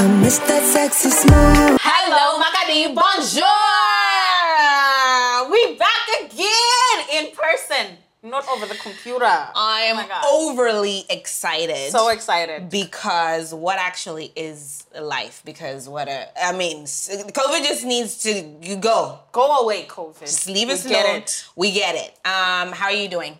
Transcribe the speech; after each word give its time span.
I 0.00 0.18
miss 0.22 0.38
that 0.40 0.62
sexy 0.62 1.08
smile. 1.10 1.78
Hello, 1.80 2.38
Makadi. 2.42 2.94
Bonjour. 2.94 3.46
We 5.50 5.76
back 5.78 6.08
again 6.20 7.06
in 7.24 7.32
person, 7.34 7.96
not 8.22 8.46
over 8.48 8.66
the 8.66 8.74
computer. 8.74 9.24
I 9.24 9.86
am 9.88 10.06
Oh 10.24 10.50
overly 10.52 11.04
excited. 11.08 11.90
so 11.90 12.10
excited. 12.10 12.68
because 12.68 13.54
what 13.54 13.78
actually 13.78 14.32
is 14.36 14.84
life? 15.00 15.40
Because 15.46 15.88
what 15.88 16.08
a, 16.08 16.28
I 16.38 16.52
mean, 16.52 16.84
COVID 16.84 17.64
just 17.64 17.86
needs 17.86 18.18
to 18.24 18.32
you 18.60 18.76
go. 18.76 19.18
Go 19.32 19.60
away, 19.62 19.86
COVID. 19.86 20.20
Just 20.20 20.46
leave 20.46 20.68
We 20.68 20.74
us 20.74 20.86
get 20.86 21.06
alone. 21.06 21.16
it. 21.22 21.44
We 21.56 21.72
get 21.72 21.94
it. 21.94 22.10
Um, 22.28 22.72
how 22.72 22.86
are 22.86 22.92
you 22.92 23.08
doing? 23.08 23.38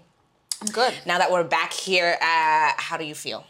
I'm 0.60 0.68
good. 0.72 0.94
Now 1.06 1.18
that 1.18 1.30
we're 1.30 1.44
back 1.44 1.72
here, 1.72 2.18
uh, 2.20 2.72
how 2.76 2.96
do 2.96 3.04
you 3.04 3.14
feel? 3.14 3.44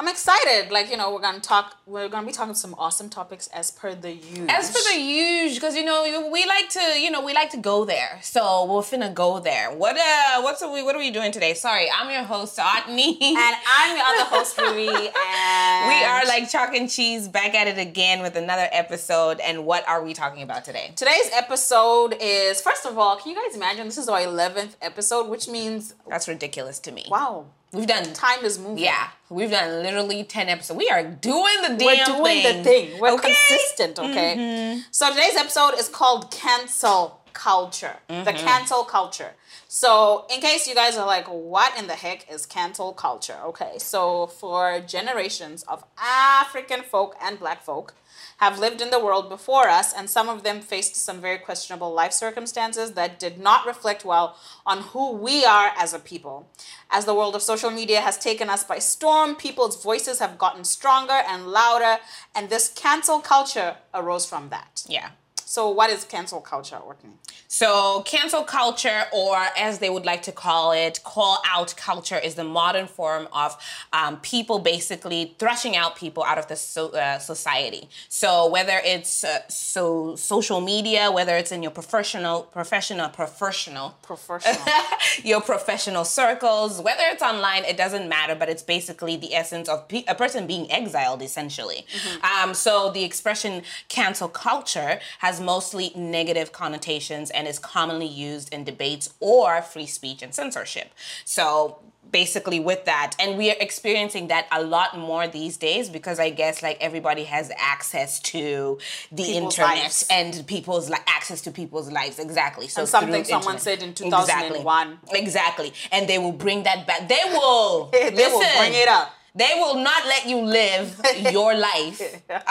I'm 0.00 0.08
excited. 0.08 0.70
Like 0.70 0.90
you 0.90 0.96
know, 0.96 1.12
we're 1.12 1.20
gonna 1.20 1.40
talk. 1.40 1.76
We're 1.84 2.08
gonna 2.08 2.26
be 2.26 2.32
talking 2.32 2.54
some 2.54 2.74
awesome 2.78 3.10
topics 3.10 3.48
as 3.48 3.70
per 3.70 3.94
the 3.94 4.12
usual. 4.12 4.50
As 4.50 4.70
for 4.70 4.82
the 4.94 4.98
usual, 4.98 5.56
because 5.56 5.76
you 5.76 5.84
know 5.84 6.30
we 6.32 6.46
like 6.46 6.70
to, 6.70 6.98
you 6.98 7.10
know, 7.10 7.22
we 7.22 7.34
like 7.34 7.50
to 7.50 7.58
go 7.58 7.84
there. 7.84 8.18
So 8.22 8.64
we're 8.64 8.80
finna 8.80 9.12
go 9.12 9.40
there. 9.40 9.70
What 9.70 9.98
uh, 9.98 10.40
what's 10.40 10.62
we? 10.62 10.82
What 10.82 10.96
are 10.96 10.98
we 10.98 11.10
doing 11.10 11.32
today? 11.32 11.52
Sorry, 11.52 11.86
I'm 11.94 12.10
your 12.10 12.22
host, 12.22 12.56
Otney. 12.56 13.20
and 13.20 13.56
I'm 13.76 13.94
your 13.94 14.06
other 14.06 14.24
host, 14.34 14.56
Ruby, 14.56 14.88
and 14.88 15.88
we 15.90 16.02
are 16.02 16.24
like 16.26 16.50
chalk 16.50 16.74
and 16.74 16.88
cheese 16.88 17.28
back 17.28 17.54
at 17.54 17.68
it 17.68 17.76
again 17.76 18.22
with 18.22 18.36
another 18.36 18.70
episode. 18.72 19.38
And 19.40 19.66
what 19.66 19.86
are 19.86 20.02
we 20.02 20.14
talking 20.14 20.42
about 20.42 20.64
today? 20.64 20.92
Today's 20.96 21.28
episode 21.34 22.16
is 22.18 22.62
first 22.62 22.86
of 22.86 22.96
all, 22.96 23.16
can 23.16 23.32
you 23.32 23.36
guys 23.36 23.54
imagine 23.54 23.84
this 23.84 23.98
is 23.98 24.08
our 24.08 24.22
eleventh 24.22 24.78
episode, 24.80 25.28
which 25.28 25.46
means 25.46 25.94
That's 26.08 26.26
ridiculous 26.26 26.78
to 26.78 26.90
me. 26.90 27.04
wow, 27.10 27.44
We've 27.72 27.86
done 27.86 28.12
time 28.12 28.44
is 28.44 28.58
moving. 28.58 28.78
Yeah, 28.84 29.08
we've 29.28 29.50
done 29.50 29.82
literally 29.82 30.24
10 30.24 30.48
episodes. 30.48 30.76
We 30.78 30.88
are 30.90 31.04
doing 31.04 31.54
the 31.62 31.76
damn 31.76 31.78
We're 31.78 32.04
doing 32.04 32.42
thing. 32.42 32.56
the 32.58 32.64
thing. 32.64 33.00
We're 33.00 33.12
Okay? 33.12 33.28
Mm-hmm. 33.30 33.48
consistent, 33.48 33.98
okay? 33.98 34.82
So 34.90 35.10
today's 35.10 35.36
episode 35.36 35.74
is 35.78 35.88
called 35.88 36.30
cancel 36.32 37.20
culture. 37.32 37.96
The 38.08 38.14
Mm-hmm. 38.14 38.46
cancel 38.46 38.82
culture. 38.84 39.32
So 39.68 40.26
in 40.34 40.40
case 40.40 40.66
you 40.66 40.74
guys 40.74 40.96
are 40.96 41.06
like, 41.06 41.26
what 41.28 41.78
in 41.78 41.86
the 41.86 41.94
heck 41.94 42.28
is 42.30 42.44
cancel 42.44 42.92
culture? 42.92 43.38
Okay, 43.46 43.74
so 43.78 44.26
for 44.26 44.80
generations 44.80 45.62
of 45.68 45.84
African 45.96 46.82
folk 46.82 47.14
and 47.22 47.38
black 47.38 47.62
folk 47.62 47.94
have 48.40 48.58
lived 48.58 48.80
in 48.80 48.88
the 48.88 48.98
world 48.98 49.28
before 49.28 49.68
us, 49.68 49.92
and 49.92 50.08
some 50.08 50.28
of 50.30 50.42
them 50.42 50.62
faced 50.62 50.96
some 50.96 51.20
very 51.20 51.36
questionable 51.36 51.92
life 51.92 52.12
circumstances 52.12 52.92
that 52.92 53.20
did 53.20 53.38
not 53.38 53.66
reflect 53.66 54.02
well 54.02 54.34
on 54.64 54.78
who 54.92 55.12
we 55.12 55.44
are 55.44 55.72
as 55.76 55.92
a 55.92 55.98
people. 55.98 56.48
As 56.90 57.04
the 57.04 57.14
world 57.14 57.34
of 57.34 57.42
social 57.42 57.70
media 57.70 58.00
has 58.00 58.16
taken 58.16 58.48
us 58.48 58.64
by 58.64 58.78
storm, 58.78 59.36
people's 59.36 59.82
voices 59.82 60.20
have 60.20 60.38
gotten 60.38 60.64
stronger 60.64 61.20
and 61.28 61.48
louder, 61.48 61.98
and 62.34 62.48
this 62.48 62.72
cancel 62.74 63.20
culture 63.20 63.76
arose 63.92 64.24
from 64.24 64.48
that. 64.48 64.84
Yeah. 64.88 65.10
So, 65.44 65.68
what 65.68 65.90
is 65.90 66.04
cancel 66.04 66.40
culture, 66.40 66.76
Otney? 66.76 67.12
So, 67.52 68.02
cancel 68.02 68.44
culture, 68.44 69.06
or 69.12 69.36
as 69.58 69.80
they 69.80 69.90
would 69.90 70.04
like 70.04 70.22
to 70.22 70.30
call 70.30 70.70
it, 70.70 71.00
call 71.02 71.42
out 71.44 71.74
culture, 71.76 72.16
is 72.16 72.36
the 72.36 72.44
modern 72.44 72.86
form 72.86 73.26
of 73.32 73.56
um, 73.92 74.18
people 74.18 74.60
basically 74.60 75.34
thrashing 75.36 75.74
out 75.74 75.96
people 75.96 76.22
out 76.22 76.38
of 76.38 76.46
the 76.46 76.54
so, 76.54 76.90
uh, 76.90 77.18
society. 77.18 77.88
So, 78.08 78.48
whether 78.48 78.80
it's 78.84 79.24
uh, 79.24 79.40
so 79.48 80.14
social 80.14 80.60
media, 80.60 81.10
whether 81.10 81.36
it's 81.36 81.50
in 81.50 81.60
your 81.60 81.72
professional, 81.72 82.42
professional, 82.42 83.08
professional, 83.08 83.96
Professional. 84.02 84.64
your 85.24 85.40
professional 85.40 86.04
circles, 86.04 86.80
whether 86.80 87.02
it's 87.06 87.22
online, 87.22 87.64
it 87.64 87.76
doesn't 87.76 88.08
matter, 88.08 88.36
but 88.36 88.48
it's 88.48 88.62
basically 88.62 89.16
the 89.16 89.34
essence 89.34 89.68
of 89.68 89.88
pe- 89.88 90.04
a 90.06 90.14
person 90.14 90.46
being 90.46 90.70
exiled, 90.70 91.20
essentially. 91.20 91.84
Um, 92.22 92.54
so 92.54 92.92
the 92.92 93.02
expression 93.02 93.62
cancel 93.88 94.28
culture 94.28 95.00
has 95.18 95.40
mostly 95.40 95.90
negative 95.96 96.52
connotations 96.52 97.32
and 97.40 97.48
is 97.48 97.58
commonly 97.58 98.06
used 98.06 98.52
in 98.54 98.62
debates 98.64 99.06
or 99.18 99.62
free 99.62 99.86
speech 99.86 100.20
and 100.22 100.32
censorship. 100.34 100.88
So 101.24 101.78
basically 102.12 102.58
with 102.58 102.82
that 102.86 103.14
and 103.20 103.38
we 103.38 103.50
are 103.52 103.56
experiencing 103.60 104.26
that 104.28 104.44
a 104.50 104.60
lot 104.76 104.98
more 104.98 105.28
these 105.28 105.56
days 105.56 105.88
because 105.88 106.18
i 106.18 106.28
guess 106.28 106.60
like 106.66 106.76
everybody 106.80 107.24
has 107.24 107.52
access 107.56 108.18
to 108.18 108.78
the 109.12 109.22
People's 109.22 109.44
internet 109.58 109.82
lives. 109.82 110.06
and 110.10 110.44
people's 110.54 110.90
like 110.90 111.04
access 111.18 111.40
to 111.42 111.50
people's 111.52 111.88
lives 111.92 112.18
exactly 112.18 112.66
so 112.66 112.80
And 112.80 112.88
something 112.88 113.24
someone 113.24 113.56
internet. 113.56 113.62
said 113.62 113.82
in 113.86 113.94
2001. 113.94 114.98
Exactly. 115.02 115.18
Exactly. 115.20 115.72
And 115.92 116.08
they 116.10 116.18
will 116.18 116.32
bring 116.46 116.64
that 116.64 116.80
back. 116.88 117.00
They 117.14 117.24
will. 117.36 117.90
They 118.20 118.26
will 118.34 118.46
bring 118.60 118.74
it 118.84 118.88
up. 118.88 119.08
They 119.42 119.52
will 119.62 119.76
not 119.90 120.02
let 120.14 120.22
you 120.32 120.38
live 120.60 120.86
your 121.38 121.54
life 121.54 121.98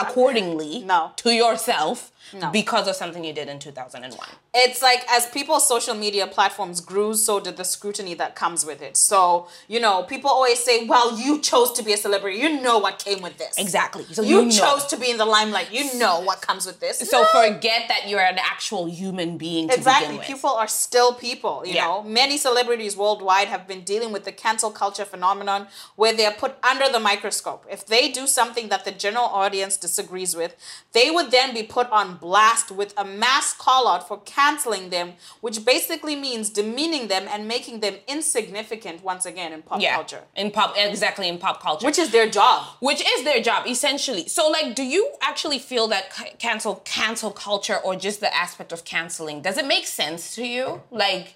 accordingly 0.04 0.74
No. 0.94 1.12
to 1.18 1.30
yourself 1.44 2.12
No. 2.34 2.50
because 2.52 2.88
of 2.88 2.96
something 2.96 3.24
you 3.24 3.34
did 3.34 3.48
in 3.50 3.60
2001. 3.60 4.20
it's 4.54 4.82
like 4.82 5.02
as 5.10 5.26
people's 5.28 5.68
social 5.68 5.96
media 5.96 6.28
platforms 6.28 6.82
grew, 6.82 7.14
so 7.14 7.40
did 7.40 7.58
the 7.58 7.64
scrutiny 7.66 8.14
that 8.16 8.36
comes 8.36 8.66
with 8.66 8.82
it. 8.82 8.98
So, 8.98 9.48
you 9.68 9.80
know, 9.80 10.04
people 10.04 10.30
always 10.30 10.60
say, 10.64 10.86
well, 10.86 11.18
you 11.20 11.40
chose 11.40 11.72
to 11.74 11.84
be 11.84 11.94
a 11.94 11.98
celebrity. 11.98 12.38
You 12.40 12.62
know 12.62 12.78
what 12.80 13.00
came 13.00 13.22
with 13.22 13.38
this. 13.38 13.58
Exactly. 13.58 14.04
So 14.12 14.22
You, 14.22 14.38
you, 14.40 14.46
know. 14.46 14.52
chose 14.52 14.86
to 14.88 14.98
be 14.98 15.10
in 15.12 15.18
the 15.18 15.26
limelight. 15.26 15.72
You 15.72 15.94
know 15.98 16.20
what 16.22 16.42
comes 16.42 16.66
with 16.66 16.80
this. 16.80 17.00
So 17.00 17.22
No. 17.22 17.28
forget 17.32 17.88
that 17.88 18.08
you're 18.10 18.22
an 18.22 18.40
actual 18.40 18.86
human 18.90 19.38
being 19.38 19.68
to 19.70 19.74
Exactly. 19.76 20.08
begin 20.08 20.18
with. 20.20 20.28
People 20.28 20.50
are 20.52 20.68
still 20.68 21.14
people, 21.14 21.64
you 21.66 21.74
Yeah. 21.76 21.86
know. 21.86 22.04
Many 22.04 22.38
celebrities 22.38 22.96
worldwide 22.98 23.48
have 23.48 23.68
been 23.68 23.84
dealing 23.84 24.12
with 24.12 24.24
the 24.26 24.32
cancel 24.32 24.72
culture 24.72 25.06
phenomenon 25.06 25.68
where 25.96 26.14
they 26.14 26.26
are 26.26 26.34
put 26.34 26.56
under 26.64 26.88
the 26.90 27.00
microscope. 27.00 27.66
If 27.70 27.86
they 27.86 28.10
do 28.10 28.28
something 28.28 28.70
that 28.70 28.86
the 28.86 28.92
general 28.92 29.26
audience 29.26 29.78
disagrees 29.78 30.36
with, 30.36 30.56
they 30.92 31.10
would 31.12 31.32
then 31.32 31.54
be 31.54 31.64
put 31.64 31.90
on 31.92 32.16
blast 32.20 32.72
with 32.72 32.94
a 32.98 33.06
mass 33.06 33.54
call 33.54 33.88
out 33.88 34.08
for 34.08 34.20
canceling 34.22 34.90
them, 34.90 35.14
which 35.42 35.66
basically 35.66 36.16
means 36.16 36.50
demeaning 36.50 37.08
them 37.08 37.28
and 37.30 37.48
making 37.48 37.80
them 37.80 37.96
insignificant 38.08 39.04
once 39.04 39.26
again 39.26 39.54
in 39.54 39.62
pop 39.62 39.82
yeah. 39.82 39.96
culture. 39.96 40.24
In 40.36 40.52
pop 40.52 40.76
exactly 40.78 41.28
in 41.28 41.38
pop 41.38 41.62
culture. 41.62 41.86
Which 41.86 42.00
is 42.00 42.12
their 42.12 42.30
job. 42.30 42.66
which 42.80 43.02
is 43.02 43.24
their 43.24 43.42
job 43.42 43.68
essentially 43.68 44.28
so 44.28 44.50
like 44.50 44.76
do 44.76 44.84
you 44.84 45.12
actually 45.22 45.60
feel 45.60 45.88
that 45.88 46.12
cancel 46.40 46.76
cancel 46.86 47.32
culture 47.32 47.78
or 47.78 47.96
just 47.96 48.20
the 48.20 48.36
aspect 48.36 48.72
of 48.72 48.84
canceling 48.86 49.42
does 49.42 49.58
it 49.58 49.66
make 49.66 49.88
sense 49.88 50.36
to 50.36 50.46
you 50.46 50.82
like 50.92 51.36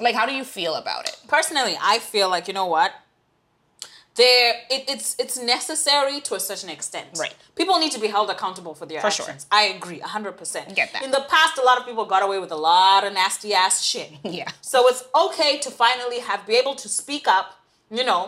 like 0.00 0.14
how 0.14 0.26
do 0.26 0.34
you 0.34 0.44
feel 0.44 0.74
about 0.74 1.08
it 1.08 1.16
personally 1.26 1.76
i 1.80 1.98
feel 1.98 2.28
like 2.28 2.48
you 2.48 2.54
know 2.54 2.66
what 2.66 2.92
there 4.18 4.50
it, 4.74 4.82
it's 4.92 5.08
it's 5.22 5.36
necessary 5.56 6.20
to 6.28 6.34
a 6.34 6.40
certain 6.50 6.68
extent 6.76 7.08
Right. 7.18 7.34
people 7.60 7.78
need 7.78 7.92
to 7.92 8.00
be 8.06 8.08
held 8.16 8.28
accountable 8.36 8.74
for 8.74 8.84
their 8.90 9.00
For 9.00 9.10
sure. 9.10 9.26
actions 9.26 9.46
i 9.50 9.62
agree 9.76 10.00
100% 10.00 10.74
Get 10.74 10.92
that. 10.92 11.02
in 11.04 11.10
the 11.10 11.24
past 11.34 11.54
a 11.58 11.64
lot 11.68 11.76
of 11.80 11.86
people 11.88 12.04
got 12.14 12.22
away 12.28 12.38
with 12.44 12.52
a 12.52 12.60
lot 12.72 13.00
of 13.06 13.10
nasty 13.14 13.54
ass 13.54 13.82
shit 13.90 14.10
Yeah. 14.38 14.50
so 14.60 14.86
it's 14.90 15.02
okay 15.24 15.52
to 15.64 15.70
finally 15.70 16.18
have 16.28 16.40
be 16.46 16.56
able 16.62 16.74
to 16.84 16.88
speak 16.88 17.26
up 17.26 17.46
you 17.98 18.04
know 18.04 18.22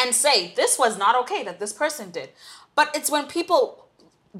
and 0.00 0.14
say 0.14 0.36
this 0.60 0.78
was 0.78 0.96
not 1.04 1.14
okay 1.22 1.42
that 1.48 1.58
this 1.60 1.72
person 1.84 2.10
did 2.18 2.30
but 2.78 2.86
it's 2.96 3.10
when 3.14 3.26
people 3.26 3.62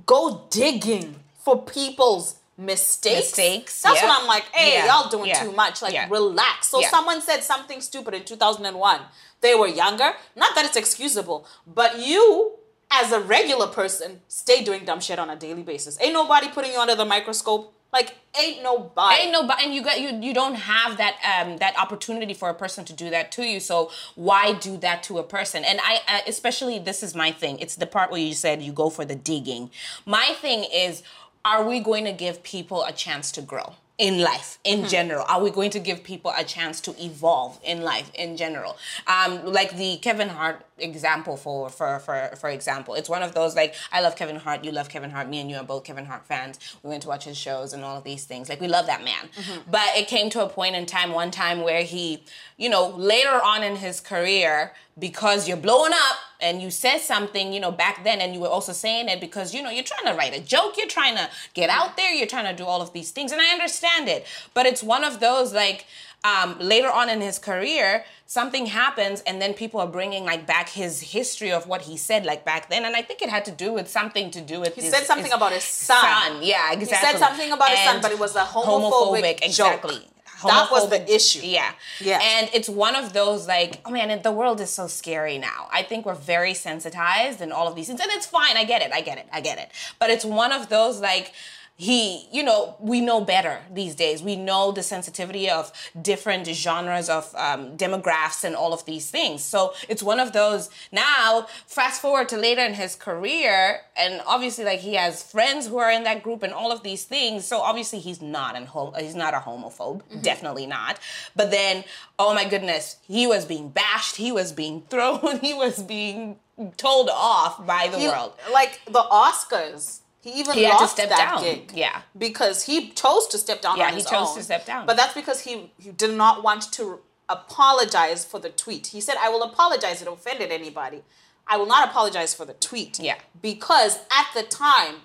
go 0.06 0.22
digging 0.50 1.16
for 1.44 1.54
people's 1.62 2.36
mistakes? 2.58 3.28
Mistakes, 3.30 3.82
that's 3.82 4.02
yeah. 4.02 4.08
when 4.08 4.20
i'm 4.20 4.26
like 4.26 4.44
hey 4.52 4.74
Yeah. 4.74 4.86
y'all 4.86 5.08
doing 5.08 5.26
Yeah. 5.30 5.42
too 5.44 5.52
much. 5.52 5.80
Like 5.80 6.10
relax. 6.10 6.68
So 6.68 6.82
someone 6.82 7.22
said 7.22 7.42
something 7.44 7.80
stupid 7.80 8.14
in 8.14 8.24
2001 8.24 9.00
they 9.40 9.54
were 9.54 9.68
younger. 9.68 10.12
Not 10.34 10.54
that 10.56 10.64
it's 10.66 10.76
excusable 10.76 11.46
but 11.66 12.00
you 12.00 12.56
as 12.90 13.12
a 13.12 13.20
regular 13.20 13.66
person 13.68 14.20
stay 14.28 14.64
doing 14.64 14.84
dumb 14.84 15.00
shit 15.00 15.18
on 15.18 15.30
a 15.30 15.36
daily 15.36 15.62
basis. 15.62 15.98
Ain't 16.00 16.12
nobody 16.14 16.48
putting 16.48 16.72
you 16.72 16.80
under 16.80 16.94
the 16.96 17.04
microscope. 17.04 17.74
Like 17.92 18.16
ain't 18.38 18.62
nobody. 18.62 19.22
Ain't 19.22 19.32
no 19.32 19.46
but 19.46 19.60
and 19.62 19.72
you 19.74 19.82
got 19.82 20.00
you 20.00 20.18
you 20.20 20.34
don't 20.34 20.56
have 20.56 20.98
that 20.98 21.14
um 21.32 21.56
that 21.58 21.78
opportunity 21.78 22.34
for 22.34 22.50
a 22.50 22.54
person 22.54 22.84
to 22.86 22.92
do 22.92 23.08
that 23.10 23.30
to 23.32 23.44
you. 23.44 23.60
So 23.60 23.90
why 24.14 24.52
do 24.54 24.76
that 24.78 25.02
to 25.04 25.18
a 25.18 25.22
person? 25.22 25.64
And 25.64 25.78
i 25.82 26.00
uh, 26.08 26.20
especially 26.26 26.78
this 26.78 27.02
is 27.02 27.14
my 27.14 27.30
thing. 27.30 27.58
It's 27.60 27.76
the 27.76 27.86
part 27.86 28.10
where 28.10 28.20
you 28.20 28.34
said 28.34 28.60
you 28.62 28.72
go 28.72 28.90
for 28.90 29.04
the 29.06 29.14
digging. 29.14 29.70
My 30.04 30.34
thing 30.40 30.64
is 30.72 31.02
are 31.48 31.64
we 31.64 31.80
going 31.80 32.04
to 32.04 32.12
give 32.12 32.42
people 32.42 32.84
a 32.84 32.92
chance 32.92 33.32
to 33.32 33.40
grow 33.40 33.72
in 33.96 34.20
life 34.20 34.58
in 34.64 34.86
general? 34.86 35.24
Are 35.28 35.42
we 35.42 35.50
going 35.50 35.70
to 35.70 35.80
give 35.80 36.04
people 36.04 36.30
a 36.36 36.44
chance 36.44 36.80
to 36.82 36.90
evolve 37.02 37.58
in 37.64 37.80
life 37.80 38.10
in 38.14 38.36
general? 38.36 38.76
Um 39.06 39.32
like 39.58 39.76
the 39.76 39.96
kevin 40.06 40.28
hart 40.28 40.58
example 40.80 41.36
for 41.36 41.68
for 41.70 41.98
for 41.98 42.30
for 42.36 42.50
example. 42.50 42.94
It's 42.94 43.08
one 43.08 43.22
of 43.22 43.34
those 43.34 43.54
like 43.54 43.74
i 43.92 44.00
love 44.00 44.16
kevin 44.16 44.36
hart 44.36 44.64
you 44.64 44.72
love 44.72 44.88
kevin 44.88 45.10
hart 45.10 45.28
me 45.28 45.40
and 45.40 45.50
you 45.50 45.56
are 45.56 45.64
both 45.64 45.84
kevin 45.84 46.06
hart 46.06 46.26
fans. 46.26 46.58
We 46.82 46.90
went 46.90 47.02
to 47.02 47.08
watch 47.08 47.24
his 47.24 47.36
shows 47.36 47.72
and 47.72 47.84
all 47.84 47.96
of 47.96 48.04
these 48.04 48.24
things. 48.24 48.48
Like 48.48 48.60
we 48.60 48.68
love 48.68 48.86
that 48.86 49.04
man. 49.04 49.28
Mm-hmm. 49.34 49.70
But 49.70 49.88
it 49.96 50.08
came 50.08 50.30
to 50.30 50.44
a 50.44 50.48
point 50.48 50.76
in 50.76 50.86
time 50.86 51.12
one 51.12 51.30
time 51.30 51.62
where 51.62 51.82
he 51.82 52.22
you 52.56 52.68
know 52.68 52.88
later 52.88 53.40
on 53.42 53.62
in 53.62 53.76
his 53.76 54.00
career 54.00 54.72
because 54.98 55.46
you're 55.46 55.56
blowing 55.56 55.92
up 55.92 56.16
and 56.40 56.60
you 56.60 56.70
said 56.70 56.98
something 56.98 57.52
you 57.52 57.60
know 57.60 57.70
back 57.70 58.02
then 58.04 58.20
and 58.20 58.34
you 58.34 58.40
were 58.40 58.48
also 58.48 58.72
saying 58.72 59.08
it 59.08 59.20
because 59.20 59.54
you 59.54 59.62
know 59.62 59.70
you're 59.70 59.84
trying 59.84 60.12
to 60.12 60.18
write 60.18 60.36
a 60.36 60.40
joke 60.40 60.76
you're 60.76 60.88
trying 60.88 61.16
to 61.16 61.28
get 61.54 61.70
out 61.70 61.88
mm-hmm. 61.88 61.96
there 61.96 62.14
you're 62.14 62.26
trying 62.26 62.44
to 62.44 62.56
do 62.62 62.66
all 62.66 62.82
of 62.82 62.92
these 62.92 63.10
things. 63.10 63.32
And 63.32 63.40
i 63.40 63.48
understand 63.48 64.08
it. 64.08 64.26
But 64.54 64.66
it's 64.66 64.82
one 64.82 65.04
of 65.04 65.20
those 65.20 65.52
like 65.52 65.86
um, 66.24 66.58
later 66.58 66.90
on 66.90 67.08
in 67.08 67.20
his 67.20 67.38
career, 67.38 68.04
something 68.26 68.66
happens, 68.66 69.20
and 69.22 69.40
then 69.40 69.54
people 69.54 69.80
are 69.80 69.86
bringing 69.86 70.24
like 70.24 70.46
back 70.46 70.68
his 70.68 71.00
history 71.00 71.52
of 71.52 71.66
what 71.66 71.82
he 71.82 71.96
said 71.96 72.24
like 72.24 72.44
back 72.44 72.68
then, 72.68 72.84
and 72.84 72.96
I 72.96 73.02
think 73.02 73.22
it 73.22 73.28
had 73.28 73.44
to 73.46 73.52
do 73.52 73.72
with 73.72 73.88
something 73.88 74.30
to 74.32 74.40
do 74.40 74.60
with. 74.60 74.74
He 74.74 74.82
his, 74.82 74.92
said 74.92 75.04
something 75.04 75.32
about 75.32 75.52
his 75.52 75.64
son. 75.64 76.42
Yeah, 76.42 76.72
exactly. 76.72 76.78
He 76.78 76.86
said 76.86 77.18
something 77.18 77.52
about 77.52 77.70
his 77.70 77.80
son, 77.80 78.00
but 78.02 78.10
it 78.10 78.18
was 78.18 78.34
a 78.36 78.40
homophobic, 78.40 79.42
exactly. 79.42 79.94
joke. 79.96 80.04
That 80.44 80.70
was 80.70 80.88
the 80.88 81.12
issue. 81.12 81.40
Yeah. 81.44 81.72
Yeah. 82.00 82.20
And 82.22 82.48
it's 82.54 82.68
one 82.68 82.94
of 82.94 83.12
those 83.12 83.48
like, 83.48 83.80
oh 83.84 83.90
man, 83.90 84.22
the 84.22 84.32
world 84.32 84.60
is 84.60 84.70
so 84.70 84.86
scary 84.86 85.38
now. 85.38 85.68
I 85.72 85.82
think 85.82 86.06
we're 86.06 86.14
very 86.14 86.54
sensitized 86.54 87.40
and 87.40 87.52
all 87.52 87.66
of 87.66 87.74
these 87.74 87.88
things. 87.88 88.00
And 88.00 88.10
it's 88.12 88.26
fine. 88.26 88.56
I 88.56 88.64
get 88.64 88.82
it. 88.82 88.92
I 88.92 89.00
get 89.00 89.18
it. 89.18 89.26
I 89.32 89.40
get 89.40 89.58
it. 89.58 89.70
But 89.98 90.10
it's 90.10 90.24
one 90.24 90.52
of 90.52 90.68
those 90.68 91.00
like 91.00 91.32
he, 91.80 92.26
you 92.32 92.42
know, 92.42 92.74
we 92.80 93.00
know 93.00 93.20
better 93.20 93.60
these 93.72 93.94
days. 93.94 94.20
We 94.20 94.34
know 94.34 94.72
the 94.72 94.82
sensitivity 94.82 95.48
of 95.48 95.70
different 96.02 96.44
genres 96.48 97.08
of 97.08 97.32
um, 97.36 97.76
demographics 97.76 98.42
and 98.42 98.56
all 98.56 98.72
of 98.72 98.84
these 98.84 99.08
things. 99.12 99.44
So 99.44 99.74
it's 99.88 100.02
one 100.02 100.18
of 100.18 100.32
those. 100.32 100.70
Now, 100.90 101.46
fast 101.68 102.02
forward 102.02 102.28
to 102.30 102.36
later 102.36 102.62
in 102.62 102.74
his 102.74 102.96
career, 102.96 103.82
and 103.96 104.20
obviously, 104.26 104.64
like 104.64 104.80
he 104.80 104.94
has 104.94 105.22
friends 105.22 105.68
who 105.68 105.78
are 105.78 105.90
in 105.92 106.02
that 106.02 106.24
group 106.24 106.42
and 106.42 106.52
all 106.52 106.72
of 106.72 106.82
these 106.82 107.04
things. 107.04 107.44
So 107.46 107.60
obviously, 107.60 108.00
he's 108.00 108.20
not 108.20 108.56
an 108.56 108.66
hom- 108.66 108.94
he's 108.98 109.14
not 109.14 109.32
a 109.34 109.38
homophobe, 109.38 110.02
definitely 110.20 110.66
not. 110.66 110.98
But 111.36 111.52
then, 111.52 111.84
oh 112.18 112.34
my 112.34 112.48
goodness, 112.48 112.96
he 113.06 113.28
was 113.28 113.44
being 113.44 113.68
bashed, 113.68 114.16
he 114.16 114.32
was 114.32 114.50
being 114.50 114.82
thrown, 114.90 115.38
he 115.40 115.54
was 115.54 115.80
being 115.80 116.40
told 116.76 117.08
off 117.08 117.64
by 117.64 117.86
the 117.86 118.00
He- 118.00 118.08
world. 118.08 118.32
Like 118.52 118.80
the 118.86 119.04
Oscars. 119.12 120.00
He 120.32 120.40
even 120.40 120.54
He 120.54 120.64
had 120.64 120.72
to 120.72 120.78
lost 120.78 120.92
step 120.94 121.08
that 121.08 121.34
down. 121.34 121.42
gig. 121.42 121.72
Yeah. 121.74 122.02
Because 122.16 122.64
he 122.64 122.90
chose 122.90 123.26
to 123.28 123.38
step 123.38 123.60
down 123.62 123.78
Yeah, 123.78 123.86
on 123.88 123.94
he 123.94 124.02
chose 124.02 124.28
own. 124.30 124.36
to 124.36 124.42
step 124.42 124.66
down. 124.66 124.86
But 124.86 124.96
that's 124.96 125.14
because 125.14 125.40
he, 125.42 125.70
he 125.78 125.90
did 125.90 126.14
not 126.16 126.42
want 126.42 126.70
to 126.72 127.00
apologize 127.28 128.24
for 128.24 128.38
the 128.38 128.50
tweet. 128.50 128.88
He 128.88 129.00
said, 129.00 129.16
I 129.20 129.28
will 129.28 129.42
apologize. 129.42 130.02
It 130.02 130.08
offended 130.08 130.50
anybody. 130.50 131.02
I 131.46 131.56
will 131.56 131.66
not 131.66 131.88
apologize 131.88 132.34
for 132.34 132.44
the 132.44 132.54
tweet. 132.54 132.98
Yeah. 133.00 133.16
Because 133.40 133.98
at 134.10 134.26
the 134.34 134.42
time, 134.42 134.96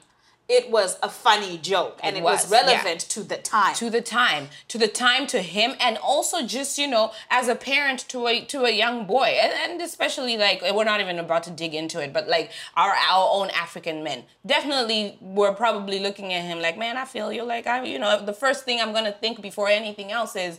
it 0.60 0.66
was 0.78 0.90
a 1.02 1.10
funny 1.10 1.58
joke 1.72 2.00
and 2.04 2.16
It 2.16 2.20
it, 2.20 2.24
was, 2.24 2.44
was, 2.44 2.52
yeah. 2.52 2.62
relevant 2.62 3.02
to 3.16 3.20
the 3.32 3.38
time. 3.38 3.74
to 3.82 3.90
the 3.90 4.02
time. 4.02 4.44
To 4.74 4.78
the 4.78 4.88
time 5.08 5.24
to 5.34 5.40
him 5.56 5.70
and 5.86 5.98
also 6.12 6.38
just 6.58 6.78
you 6.82 6.88
know 6.94 7.06
as 7.40 7.46
a 7.56 7.58
parent 7.72 8.00
to 8.14 8.20
a 8.32 8.34
to 8.54 8.58
a 8.72 8.72
young 8.84 8.98
boy. 9.16 9.30
And, 9.44 9.52
and 9.72 9.82
especially 9.82 10.36
like 10.38 10.62
we're 10.76 10.90
not 10.94 11.02
even 11.06 11.18
about 11.20 11.44
to 11.48 11.52
dig 11.62 11.74
into 11.82 11.98
it 12.06 12.12
but 12.18 12.28
like 12.36 12.48
our 12.82 12.94
our 13.12 13.26
own 13.38 13.50
african 13.66 13.98
men 14.08 14.20
definitely 14.46 15.18
were 15.40 15.54
probably 15.64 16.00
looking 16.08 16.30
at 16.38 16.44
him 16.50 16.58
like 16.62 16.78
man 16.78 16.96
i 16.98 17.06
feel 17.06 17.30
you. 17.38 17.44
Like 17.44 17.66
i 17.68 17.84
you 17.94 18.00
know 18.04 18.12
the 18.32 18.38
first 18.44 18.64
thing 18.66 18.78
i'm 18.82 18.94
gonna 18.98 19.12
think 19.24 19.42
before 19.50 19.68
anything 19.82 20.12
else 20.12 20.36
is 20.48 20.54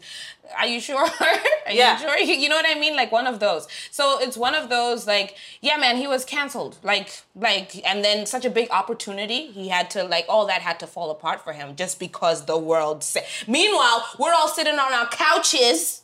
are 0.58 0.66
you 0.66 0.78
sure? 0.88 1.00
Are 1.66 1.72
Yeah. 1.72 1.92
you 1.94 1.98
sure? 2.04 2.18
You 2.42 2.48
know 2.50 2.56
what 2.56 2.66
i 2.68 2.78
mean? 2.84 2.94
Like 3.02 3.10
one 3.20 3.26
of 3.26 3.36
those. 3.40 3.64
So 3.90 4.18
it's 4.24 4.36
one 4.36 4.54
of 4.54 4.68
those 4.68 5.00
like 5.14 5.30
yeah 5.62 5.76
man 5.84 5.96
he 5.96 6.06
was 6.14 6.22
canceled. 6.36 6.74
Like 6.82 7.08
like 7.48 7.68
and 7.88 7.98
then 8.06 8.26
such 8.34 8.44
a 8.44 8.50
big 8.58 8.68
opportunity 8.70 9.40
he 9.58 9.68
had 9.76 9.83
to 9.90 10.04
like 10.04 10.24
all 10.28 10.46
that 10.46 10.62
had 10.62 10.78
to 10.80 10.86
fall 10.86 11.10
apart 11.10 11.42
for 11.42 11.52
him 11.52 11.76
just 11.76 11.98
because 11.98 12.46
the 12.46 12.58
world 12.58 13.02
said 13.02 13.24
meanwhile 13.46 14.04
we're 14.18 14.32
all 14.32 14.48
sitting 14.48 14.78
on 14.78 14.92
our 14.92 15.08
couches 15.08 16.02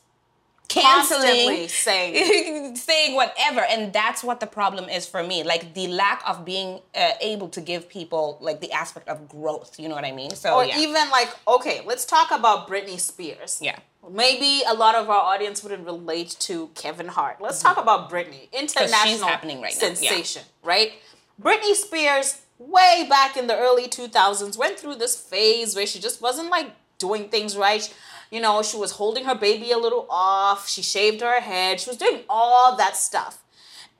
canceling 0.68 1.66
saying. 1.66 2.76
saying 2.76 3.14
whatever 3.16 3.60
and 3.60 3.92
that's 3.92 4.22
what 4.22 4.38
the 4.38 4.46
problem 4.46 4.88
is 4.88 5.04
for 5.04 5.22
me 5.22 5.42
like 5.42 5.74
the 5.74 5.88
lack 5.88 6.22
of 6.28 6.44
being 6.44 6.78
uh, 6.94 7.10
able 7.20 7.48
to 7.48 7.60
give 7.60 7.88
people 7.88 8.38
like 8.40 8.60
the 8.60 8.70
aspect 8.70 9.08
of 9.08 9.28
growth 9.28 9.80
you 9.80 9.88
know 9.88 9.96
what 9.96 10.04
i 10.04 10.12
mean 10.12 10.30
so 10.30 10.54
or 10.54 10.64
yeah 10.64 10.78
even 10.80 11.10
like, 11.10 11.28
okay, 11.46 11.82
let's 11.86 12.04
talk 12.04 12.30
about 12.30 12.68
Britney 12.68 12.98
Spears. 12.98 13.58
yeah 13.60 13.78
Maybe 14.10 14.62
a 14.66 14.72
lot 14.74 14.94
of 14.94 15.10
our 15.10 15.20
audience 15.34 15.62
wouldn't 15.62 15.84
relate 15.84 16.34
to 16.40 16.68
Kevin 16.74 17.06
Hart. 17.06 17.36
Let's 17.38 17.62
talk 17.62 17.76
about 17.76 18.10
Britney, 18.10 18.50
international 18.50 19.28
happening 19.28 19.60
right 19.60 19.74
now, 19.78 19.88
yeah. 19.88 19.94
sensation, 19.94 20.42
right? 20.64 20.92
Britney 21.40 21.74
Spears, 21.74 22.40
way 22.60 23.06
back 23.08 23.36
in 23.36 23.46
the 23.46 23.56
early 23.56 23.88
2000s, 23.88 24.56
went 24.56 24.78
through 24.78 24.96
this 24.96 25.16
phase 25.16 25.74
where 25.74 25.86
she 25.86 25.98
just 25.98 26.20
wasn't 26.20 26.50
like 26.50 26.70
doing 26.98 27.28
things 27.28 27.56
right. 27.56 27.92
You 28.30 28.40
know, 28.40 28.62
she 28.62 28.76
was 28.76 28.92
holding 28.92 29.24
her 29.24 29.34
baby 29.34 29.72
a 29.72 29.78
little 29.78 30.06
off, 30.08 30.68
she 30.68 30.82
shaved 30.82 31.20
her 31.22 31.40
head, 31.40 31.80
she 31.80 31.90
was 31.90 31.96
doing 31.96 32.20
all 32.28 32.76
that 32.76 32.96
stuff. 32.96 33.42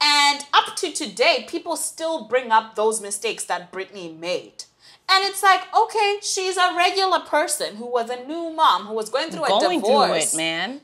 And 0.01 0.45
up 0.53 0.77
to 0.77 0.93
today, 0.93 1.47
people 1.49 1.77
still 1.77 2.25
bring 2.29 2.51
up 2.53 2.75
those 2.75 3.01
mistakes 3.01 3.45
that 3.47 3.73
Britney 3.73 4.17
made. 4.17 4.65
And 5.11 5.25
it's 5.25 5.43
like, 5.43 5.63
okay, 5.77 6.19
she's 6.23 6.57
a 6.57 6.75
regular 6.77 7.21
person 7.21 7.77
who 7.77 7.87
was 7.87 8.09
a 8.11 8.25
new 8.25 8.53
mom, 8.55 8.87
who 8.87 8.95
was 8.95 9.11
going 9.11 9.31
through 9.31 9.45
a 9.45 9.61
divorce. 9.61 10.31
through 10.31 10.41
it 10.41 10.43
man 10.43 10.81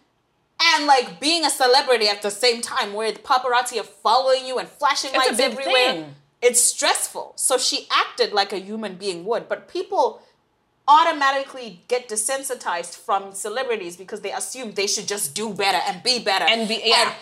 And 0.74 0.86
like 0.86 1.20
being 1.20 1.44
a 1.44 1.50
celebrity 1.50 2.08
at 2.08 2.22
the 2.22 2.30
same 2.30 2.60
time, 2.60 2.92
where 2.94 3.12
the 3.12 3.20
paparazzi 3.20 3.78
are 3.78 3.84
following 3.84 4.46
you 4.46 4.58
and 4.58 4.68
flashing 4.68 5.10
It's 5.14 5.28
lights 5.28 5.38
everywhere. 5.40 5.92
thing. 5.92 6.14
It's 6.42 6.60
stressful. 6.60 7.32
So 7.36 7.58
she 7.58 7.86
acted 7.90 8.32
like 8.32 8.52
a 8.52 8.58
human 8.58 8.96
being 8.96 9.24
would, 9.24 9.48
but 9.48 9.68
people 9.68 10.22
automatically 10.88 11.82
get 11.88 12.08
desensitized 12.08 12.94
from 12.96 13.32
celebrities 13.32 13.96
because 13.96 14.20
they 14.20 14.32
assume 14.32 14.72
they 14.72 14.86
should 14.86 15.08
just 15.08 15.34
do 15.34 15.52
better 15.52 15.78
and 15.86 16.02
be 16.02 16.18
better 16.20 16.44
And 16.48 16.68
be- 16.68 16.82
yeah. 16.84 17.12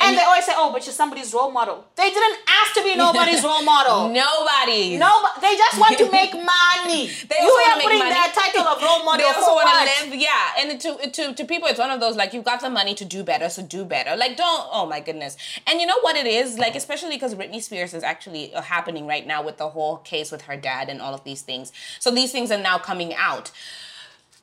And, 0.00 0.10
and 0.10 0.18
they 0.18 0.22
always 0.22 0.46
say, 0.46 0.52
"Oh, 0.56 0.72
but 0.72 0.86
you're 0.86 0.94
somebody's 0.94 1.34
role 1.34 1.50
model." 1.50 1.84
They 1.96 2.08
didn't 2.08 2.38
ask 2.48 2.74
to 2.74 2.82
be 2.82 2.96
nobody's 2.96 3.42
role 3.44 3.62
model. 3.62 4.08
nobody 4.24 4.96
No, 4.96 5.26
they 5.40 5.56
just 5.56 5.78
want 5.78 5.98
to 5.98 6.10
make 6.10 6.32
money. 6.34 7.10
They 7.28 7.36
you 7.40 7.50
are 7.50 7.80
putting 7.80 7.98
money. 7.98 8.10
that 8.10 8.32
title 8.34 8.66
of 8.66 8.80
role 8.82 9.04
model 9.04 9.18
they 9.26 9.32
also 9.32 9.52
want 9.52 9.68
to 9.68 10.10
live, 10.10 10.20
yeah. 10.20 10.52
And 10.58 10.80
to, 10.80 11.10
to 11.10 11.34
to 11.34 11.44
people, 11.44 11.68
it's 11.68 11.78
one 11.78 11.90
of 11.90 12.00
those 12.00 12.16
like 12.16 12.32
you've 12.32 12.44
got 12.44 12.60
the 12.62 12.70
money 12.70 12.94
to 12.94 13.04
do 13.04 13.22
better, 13.22 13.50
so 13.50 13.62
do 13.62 13.84
better. 13.84 14.16
Like 14.16 14.36
don't. 14.38 14.68
Oh 14.72 14.86
my 14.86 15.00
goodness. 15.00 15.36
And 15.66 15.80
you 15.80 15.86
know 15.86 16.00
what 16.00 16.16
it 16.16 16.26
is 16.26 16.58
like, 16.58 16.74
especially 16.76 17.10
because 17.16 17.34
Britney 17.34 17.60
Spears 17.60 17.92
is 17.92 18.02
actually 18.02 18.54
uh, 18.54 18.62
happening 18.62 19.06
right 19.06 19.26
now 19.26 19.42
with 19.42 19.58
the 19.58 19.68
whole 19.68 19.98
case 19.98 20.32
with 20.32 20.42
her 20.42 20.56
dad 20.56 20.88
and 20.88 21.02
all 21.02 21.12
of 21.12 21.24
these 21.24 21.42
things. 21.42 21.72
So 21.98 22.10
these 22.10 22.32
things 22.32 22.50
are 22.50 22.62
now 22.62 22.78
coming 22.78 23.12
out. 23.14 23.50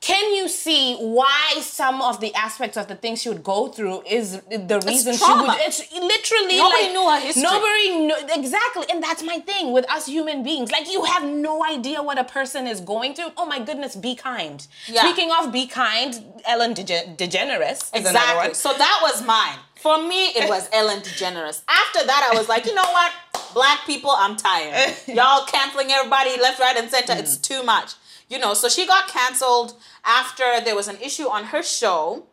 Can 0.08 0.34
you 0.34 0.48
see 0.48 0.96
why 0.96 1.56
some 1.60 2.00
of 2.00 2.18
the 2.18 2.34
aspects 2.34 2.78
of 2.78 2.88
the 2.88 2.94
things 2.94 3.20
she 3.20 3.28
would 3.28 3.44
go 3.44 3.68
through 3.68 4.04
is 4.08 4.40
the 4.48 4.82
reason 4.86 5.12
she 5.14 5.32
would? 5.34 5.56
It's 5.60 5.80
literally 5.92 6.56
Nobody 6.56 6.84
like, 6.84 6.92
knew 6.92 7.10
her 7.10 7.20
history. 7.20 7.42
Nobody 7.42 7.88
knew 8.06 8.16
exactly, 8.34 8.86
and 8.90 9.02
that's 9.02 9.22
my 9.22 9.38
thing 9.40 9.70
with 9.70 9.84
us 9.90 10.06
human 10.06 10.42
beings. 10.42 10.72
Like 10.72 10.90
you 10.90 11.04
have 11.04 11.24
no 11.24 11.62
idea 11.62 12.02
what 12.02 12.18
a 12.18 12.24
person 12.24 12.66
is 12.66 12.80
going 12.80 13.12
through. 13.12 13.32
Oh 13.36 13.44
my 13.44 13.58
goodness, 13.58 13.96
be 13.96 14.14
kind. 14.14 14.66
Yeah. 14.86 15.02
Speaking 15.02 15.30
of 15.30 15.52
be 15.52 15.66
kind, 15.66 16.24
Ellen 16.46 16.72
Dege- 16.72 17.18
DeGeneres 17.18 17.94
is 17.94 18.06
Exactly. 18.06 18.48
one. 18.48 18.54
So 18.54 18.72
that 18.72 19.00
was 19.02 19.22
mine. 19.26 19.58
For 19.76 20.02
me, 20.02 20.28
it 20.28 20.48
was 20.48 20.70
Ellen 20.72 21.00
DeGeneres. 21.00 21.60
After 21.68 22.06
that, 22.06 22.30
I 22.32 22.34
was 22.38 22.48
like, 22.48 22.64
you 22.64 22.74
know 22.74 22.90
what? 22.98 23.12
Black 23.52 23.80
people, 23.84 24.10
I'm 24.16 24.36
tired. 24.36 24.94
Y'all 25.06 25.44
canceling 25.44 25.90
everybody 25.92 26.40
left, 26.40 26.60
right, 26.60 26.78
and 26.78 26.90
center. 26.90 27.12
It's 27.12 27.36
too 27.36 27.62
much. 27.62 27.92
You 28.28 28.38
know, 28.38 28.54
so 28.54 28.68
she 28.68 28.86
got 28.86 29.08
canceled 29.08 29.74
after 30.04 30.60
there 30.62 30.76
was 30.76 30.88
an 30.88 30.96
issue 31.00 31.28
on 31.28 31.44
her 31.44 31.62
show 31.62 32.26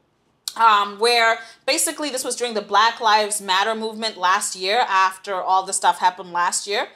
um, 0.58 1.00
where 1.00 1.40
basically 1.66 2.10
this 2.10 2.24
was 2.24 2.36
during 2.36 2.54
the 2.54 2.62
Black 2.62 3.00
Lives 3.00 3.42
Matter 3.42 3.76
movement 3.76 4.18
last 4.18 4.56
year 4.56 4.86
after 4.88 5.36
all 5.36 5.66
the 5.66 5.74
stuff 5.74 6.00
happened 6.00 6.32
last 6.32 6.68
year. 6.68 6.88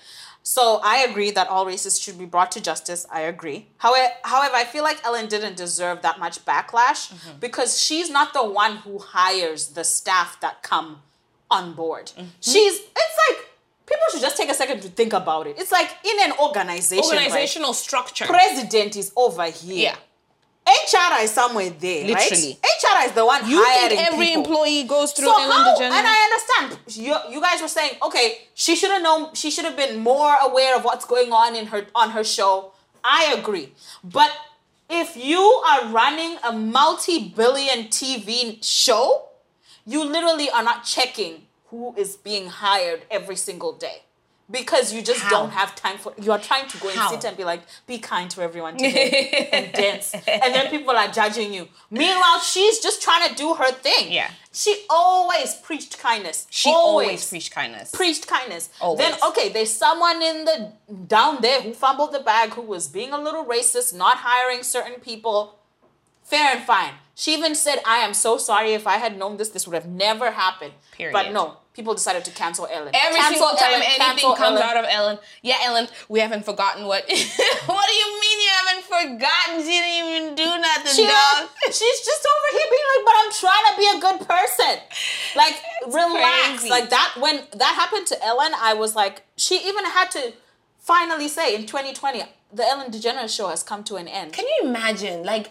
So 0.42 0.80
I 0.84 1.00
agree 1.00 1.32
that 1.32 1.48
all 1.48 1.66
racists 1.66 2.02
should 2.02 2.18
be 2.18 2.26
brought 2.26 2.52
to 2.54 2.62
justice. 2.62 3.06
I 3.12 3.22
agree. 3.22 3.68
However, 3.78 4.10
however, 4.24 4.56
I 4.56 4.64
feel 4.64 4.84
like 4.84 5.04
Ellen 5.06 5.28
didn't 5.28 5.58
deserve 5.58 6.02
that 6.02 6.18
much 6.20 6.44
backlash 6.46 7.14
because 7.40 7.80
she's 7.80 8.10
not 8.10 8.34
the 8.34 8.44
one 8.44 8.78
who 8.78 8.98
hires 9.00 9.68
the 9.68 9.84
staff 9.84 10.40
that 10.42 10.64
come 10.64 11.02
on 11.52 11.74
board. 11.74 12.12
She's 12.40 12.80
it's 12.80 13.18
like 13.30 13.46
people 13.90 14.06
should 14.12 14.22
just 14.22 14.38
take 14.38 14.50
a 14.50 14.54
second 14.54 14.82
to 14.82 14.90
think 14.90 15.14
about 15.14 15.48
it. 15.48 15.56
It's 15.60 15.72
like 15.72 15.90
in 16.04 16.18
an 16.32 16.38
organization, 16.40 17.04
right? 17.12 17.26
Organizational 17.26 17.74
structure. 17.74 18.26
president 18.26 18.96
is 18.96 19.12
over 19.16 19.46
here. 19.46 19.92
yeah. 19.92 19.96
HR 20.68 21.24
is 21.24 21.32
somewhere 21.32 21.72
there, 21.72 22.06
Literally. 22.06 22.60
right? 22.64 23.04
HR 23.04 23.06
is 23.08 23.12
the 23.14 23.26
one 23.26 23.50
You 23.50 23.64
hiring 23.66 23.98
think 23.98 24.14
every 24.14 24.26
people. 24.28 24.44
employee 24.44 24.84
goes 24.84 25.14
through 25.14 25.26
So 25.26 25.34
how? 25.34 25.76
And 25.82 26.08
I 26.08 26.18
understand. 26.30 26.96
You, 27.06 27.16
you 27.34 27.42
guys 27.42 27.60
were 27.60 27.68
saying, 27.68 27.94
okay, 28.04 28.28
she 28.54 28.76
should 28.76 28.92
have 28.92 29.02
known. 29.02 29.34
She 29.34 29.50
should 29.50 29.66
have 29.66 29.76
been 29.76 29.98
more 29.98 30.36
aware 30.44 30.76
of 30.78 30.84
what's 30.84 31.06
going 31.06 31.34
on 31.34 31.56
in 31.56 31.66
her 31.68 31.88
on 31.96 32.12
her 32.12 32.24
show. 32.24 32.74
I 33.04 33.34
agree, 33.36 33.74
but 34.04 34.32
if 34.90 35.16
you 35.18 35.40
are 35.42 35.88
running 35.90 36.38
a 36.44 36.52
multi-billion 36.52 37.86
TV 37.88 38.64
show, 38.64 39.30
you 39.86 40.04
literally 40.04 40.50
are 40.52 40.64
not 40.64 40.84
checking 40.84 41.46
who 41.70 41.94
is 41.96 42.16
being 42.16 42.48
hired 42.48 43.04
every 43.12 43.36
single 43.36 43.74
day. 43.74 44.04
Because 44.52 44.92
you 44.92 45.04
just 45.04 45.20
How? 45.20 45.30
don't 45.30 45.52
have 45.52 45.76
time 45.76 46.00
for 46.00 46.12
you 46.20 46.32
are 46.32 46.40
trying 46.40 46.68
to 46.70 46.78
go 46.80 46.90
and 46.90 47.00
sit 47.12 47.24
and 47.24 47.38
be 47.38 47.44
like, 47.44 47.62
be 47.86 48.00
kind 48.00 48.32
to 48.32 48.42
everyone 48.42 48.78
today 48.78 49.48
and 49.54 49.72
dance. 49.74 50.12
And 50.16 50.56
then 50.56 50.72
people 50.72 50.90
are 50.90 51.08
judging 51.08 51.54
you. 51.54 51.68
Meanwhile, 51.92 52.40
she's 52.40 52.80
just 52.80 53.00
trying 53.04 53.30
to 53.30 53.36
do 53.36 53.54
her 53.54 53.72
thing. 53.72 54.12
Yeah. 54.12 54.32
She 54.52 54.86
always 54.90 55.54
preached 55.54 56.00
kindness. 56.00 56.48
she 56.50 56.72
always, 56.72 57.30
preached 57.30 57.52
kindness. 57.54 57.92
preached 57.92 58.26
kindness. 58.26 58.70
Always. 58.82 59.08
Then 59.08 59.20
okay, 59.28 59.50
there's 59.50 59.72
someone 59.72 60.20
in 60.24 60.46
the 60.46 60.74
down 61.06 61.42
there 61.42 61.62
who 61.62 61.72
fumbled 61.74 62.12
the 62.14 62.20
bag, 62.22 62.50
who 62.54 62.64
was 62.64 62.88
being 62.88 63.12
a 63.14 63.22
little 63.22 63.46
racist, 63.46 63.94
not 63.96 64.18
hiring 64.18 64.64
certain 64.64 65.00
people. 65.00 65.59
Fair 66.30 66.56
and 66.56 66.64
fine. 66.64 66.94
She 67.16 67.34
even 67.34 67.54
said, 67.54 67.80
I 67.86 67.98
am 67.98 68.14
so 68.14 68.38
sorry. 68.38 68.74
If 68.74 68.88
I 68.88 68.96
had 68.96 69.18
known 69.18 69.36
this, 69.36 69.50
this 69.50 69.68
would 69.68 69.74
have 69.74 69.88
never 69.88 70.32
happened. 70.32 70.72
Period. 70.94 71.12
But 71.12 71.34
no, 71.34 71.58
people 71.74 71.94
decided 71.94 72.24
to 72.24 72.32
cancel 72.32 72.66
Ellen. 72.66 72.96
Every 72.96 73.20
Cancel 73.20 73.48
single 73.48 73.58
time 73.58 73.74
Ellen, 73.74 73.84
anything 74.00 74.36
comes 74.36 74.60
Ellen. 74.60 74.64
out 74.64 74.78
of 74.78 74.86
Ellen, 74.90 75.18
yeah, 75.42 75.58
Ellen, 75.64 75.88
we 76.08 76.22
haven't 76.22 76.46
forgotten 76.46 76.86
what. 76.86 77.04
what 77.66 77.86
do 77.90 77.96
you 78.02 78.08
mean 78.24 78.38
you 78.40 78.52
haven't 78.64 78.86
forgotten? 78.88 79.60
She 79.60 79.76
didn't 79.80 80.00
even 80.00 80.36
do 80.36 80.48
nothing, 80.64 80.94
She, 80.96 81.04
dog. 81.04 81.50
she's 81.66 82.00
just 82.08 82.24
over 82.24 82.48
here 82.58 82.68
being 82.72 82.88
like, 82.96 83.06
but 83.06 83.16
I'm 83.20 83.32
trying 83.36 83.66
to 83.68 83.76
be 83.76 83.88
a 83.96 84.00
good 84.00 84.20
person. 84.28 84.74
Like, 85.36 85.56
relax. 85.88 86.60
crazy. 86.60 86.70
Like 86.70 86.90
that 86.90 87.18
when 87.20 87.44
that 87.58 87.74
happened 87.76 88.08
to 88.08 88.24
Ellen, 88.24 88.54
I 88.56 88.76
was 88.76 88.96
like, 88.96 89.24
she 89.36 89.56
even 89.68 89.84
had 89.84 90.10
to 90.12 90.34
finally 90.94 91.28
say 91.28 91.48
in 91.58 91.64
2020, 91.68 92.24
the 92.60 92.66
Ellen 92.72 92.90
DeGeneres 92.92 93.34
show 93.38 93.48
has 93.54 93.62
come 93.72 93.82
to 93.90 93.94
an 94.02 94.08
end. 94.08 94.34
Can 94.38 94.46
you 94.54 94.58
imagine? 94.70 95.18
Like, 95.34 95.48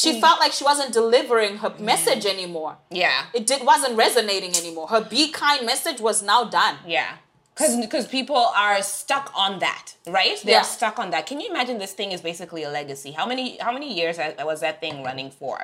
she 0.00 0.20
felt 0.24 0.38
like 0.44 0.52
she 0.58 0.64
wasn't 0.72 0.92
delivering 1.00 1.54
her 1.62 1.72
message 1.92 2.24
anymore. 2.34 2.72
yeah, 2.90 3.18
It 3.38 3.44
did, 3.50 3.60
wasn't 3.72 3.94
resonating 4.06 4.52
anymore. 4.62 4.86
Her 4.94 5.00
be 5.14 5.22
kind 5.44 5.60
message 5.72 5.98
was 6.08 6.22
now 6.32 6.40
done. 6.60 6.76
yeah. 6.98 7.10
Because 7.54 7.76
because 7.86 8.06
people 8.18 8.42
are 8.64 8.80
stuck 9.00 9.26
on 9.44 9.52
that, 9.66 9.84
right? 10.18 10.36
They're 10.42 10.60
Yeah. 10.60 10.76
stuck 10.78 10.96
on 11.02 11.08
that. 11.14 11.22
Can 11.30 11.38
you 11.42 11.48
imagine? 11.54 11.74
This 11.84 11.92
thing 11.98 12.10
is 12.16 12.20
basically 12.30 12.62
a 12.68 12.70
legacy. 12.80 13.10
How 13.18 13.26
many 13.32 13.44
how 13.66 13.72
many 13.78 13.88
years 14.00 14.16
was 14.50 14.58
that 14.64 14.76
thing 14.84 14.94
running 15.08 15.30
for? 15.40 15.56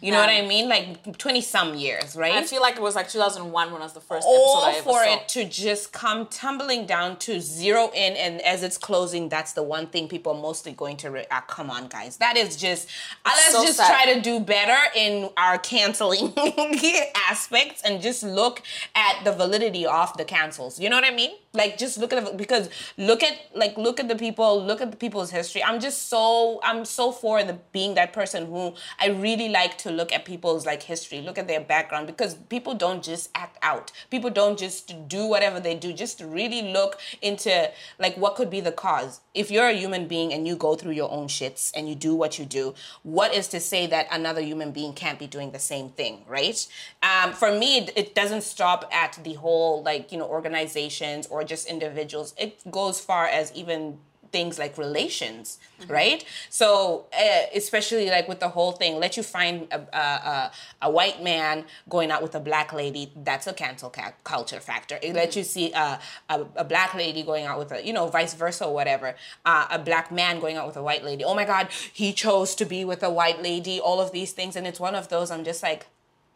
You 0.00 0.12
know 0.12 0.18
what 0.18 0.30
I 0.30 0.40
Um, 0.40 0.48
mean? 0.48 0.68
Like 0.68 1.18
twenty 1.18 1.40
some 1.40 1.74
years, 1.74 2.16
right? 2.16 2.32
I 2.34 2.42
feel 2.44 2.60
like 2.62 2.76
it 2.76 2.82
was 2.82 2.94
like 2.94 3.08
2001 3.08 3.70
when 3.72 3.80
I 3.82 3.84
was 3.84 3.92
the 3.92 4.00
first 4.00 4.26
all 4.26 4.64
episode 4.64 4.78
I 4.78 4.82
for 4.82 5.04
saw. 5.04 5.14
it 5.14 5.28
to 5.28 5.44
just 5.44 5.92
come 5.92 6.26
tumbling 6.26 6.86
down 6.86 7.16
to 7.18 7.40
zero 7.40 7.90
in 7.94 8.14
and 8.16 8.40
as 8.42 8.62
it's 8.62 8.78
closing 8.78 9.28
that's 9.28 9.52
the 9.52 9.62
one 9.62 9.86
thing 9.88 10.08
people 10.08 10.32
are 10.34 10.40
mostly 10.40 10.72
going 10.72 10.96
to 10.98 11.10
re- 11.10 11.26
ah, 11.30 11.44
come 11.46 11.70
on 11.70 11.88
guys 11.88 12.16
that 12.18 12.36
is 12.36 12.56
just 12.56 12.88
uh, 13.26 13.30
let's 13.34 13.52
so 13.52 13.62
just 13.64 13.76
sad. 13.76 13.88
try 13.92 14.14
to 14.14 14.20
do 14.20 14.40
better 14.40 14.76
in 14.96 15.28
our 15.36 15.58
canceling 15.58 16.32
aspects 17.30 17.82
and 17.84 18.00
just 18.00 18.22
look 18.22 18.62
at 18.94 19.22
the 19.24 19.32
validity 19.32 19.86
of 19.86 20.16
the 20.16 20.24
cancels 20.24 20.78
you 20.80 20.88
know 20.88 20.96
what 20.96 21.04
i 21.04 21.10
mean 21.10 21.30
like 21.52 21.76
just 21.78 21.98
look 21.98 22.12
at 22.12 22.22
it 22.22 22.36
because 22.36 22.68
look 22.96 23.22
at 23.22 23.34
like 23.54 23.76
look 23.76 23.98
at 24.00 24.08
the 24.08 24.16
people 24.16 24.64
look 24.64 24.80
at 24.80 24.90
the 24.90 24.96
people's 24.96 25.30
history 25.30 25.62
i'm 25.62 25.80
just 25.80 26.08
so 26.08 26.60
i'm 26.62 26.84
so 26.84 27.10
for 27.12 27.42
the 27.42 27.54
being 27.72 27.94
that 27.94 28.12
person 28.12 28.46
who 28.46 28.74
i 29.00 29.08
really 29.08 29.48
like 29.48 29.76
to 29.78 29.89
look 29.90 30.12
at 30.12 30.24
people's 30.24 30.66
like 30.66 30.82
history 30.82 31.20
look 31.20 31.38
at 31.38 31.48
their 31.48 31.60
background 31.60 32.06
because 32.06 32.34
people 32.34 32.74
don't 32.74 33.02
just 33.02 33.30
act 33.34 33.58
out. 33.62 33.92
People 34.10 34.30
don't 34.30 34.58
just 34.58 35.08
do 35.08 35.26
whatever 35.26 35.60
they 35.60 35.74
do 35.74 35.92
just 35.92 36.20
really 36.20 36.62
look 36.62 36.98
into 37.22 37.70
like 37.98 38.16
what 38.16 38.36
could 38.36 38.50
be 38.50 38.60
the 38.60 38.72
cause. 38.72 39.20
If 39.34 39.50
you're 39.50 39.68
a 39.68 39.74
human 39.74 40.08
being 40.08 40.32
and 40.32 40.46
you 40.46 40.56
go 40.56 40.74
through 40.74 40.92
your 40.92 41.10
own 41.10 41.28
shits 41.28 41.70
and 41.74 41.88
you 41.88 41.94
do 41.94 42.14
what 42.14 42.38
you 42.38 42.44
do 42.44 42.74
what 43.02 43.34
is 43.34 43.48
to 43.48 43.60
say 43.60 43.86
that 43.86 44.06
another 44.10 44.40
human 44.40 44.70
being 44.72 44.92
can't 44.92 45.18
be 45.18 45.26
doing 45.26 45.52
the 45.52 45.58
same 45.58 45.90
thing 45.90 46.24
right? 46.26 46.66
Um, 47.02 47.32
for 47.32 47.52
me 47.52 47.78
it, 47.78 47.92
it 47.96 48.14
doesn't 48.14 48.42
stop 48.42 48.88
at 48.92 49.18
the 49.22 49.34
whole 49.34 49.82
like 49.82 50.12
you 50.12 50.18
know 50.18 50.26
organizations 50.26 51.26
or 51.26 51.44
just 51.44 51.66
individuals. 51.66 52.34
It 52.38 52.70
goes 52.70 53.00
far 53.00 53.26
as 53.26 53.52
even 53.54 53.98
things 54.32 54.58
like 54.58 54.78
relations 54.78 55.58
right? 55.88 56.24
So 56.48 57.06
uh, 57.18 57.46
especially 57.54 58.10
like 58.10 58.28
with 58.28 58.40
the 58.40 58.48
whole 58.48 58.72
thing 58.72 58.98
let 58.98 59.16
you 59.16 59.22
find 59.22 59.66
a, 59.70 59.80
a, 59.92 59.98
a, 60.00 60.52
a 60.82 60.90
white 60.90 61.22
man 61.22 61.64
going 61.88 62.10
out 62.10 62.22
with 62.22 62.34
a 62.34 62.40
black 62.40 62.72
lady 62.72 63.12
that's 63.16 63.46
a 63.46 63.52
cancel 63.52 63.90
ca- 63.90 64.12
culture 64.24 64.60
factor. 64.60 64.98
It 65.02 65.14
lets 65.14 65.36
you 65.36 65.44
see 65.44 65.72
a, 65.72 65.98
a, 66.28 66.46
a 66.56 66.64
black 66.64 66.94
lady 66.94 67.22
going 67.22 67.46
out 67.46 67.58
with 67.58 67.72
a 67.72 67.84
you 67.84 67.92
know 67.92 68.06
vice 68.08 68.34
versa 68.34 68.66
or 68.66 68.74
whatever 68.74 69.14
uh, 69.44 69.66
a 69.70 69.78
black 69.78 70.12
man 70.12 70.40
going 70.40 70.56
out 70.56 70.66
with 70.66 70.76
a 70.76 70.82
white 70.82 71.04
lady. 71.04 71.24
Oh 71.24 71.34
my 71.34 71.44
god 71.44 71.68
he 71.92 72.12
chose 72.12 72.54
to 72.56 72.64
be 72.64 72.84
with 72.84 73.02
a 73.02 73.10
white 73.10 73.42
lady 73.42 73.80
all 73.80 74.00
of 74.00 74.12
these 74.12 74.32
things. 74.32 74.56
And 74.56 74.66
it's 74.66 74.80
one 74.80 74.94
of 74.94 75.08
those 75.08 75.30
i'm 75.30 75.44
just 75.44 75.62
like 75.62 75.86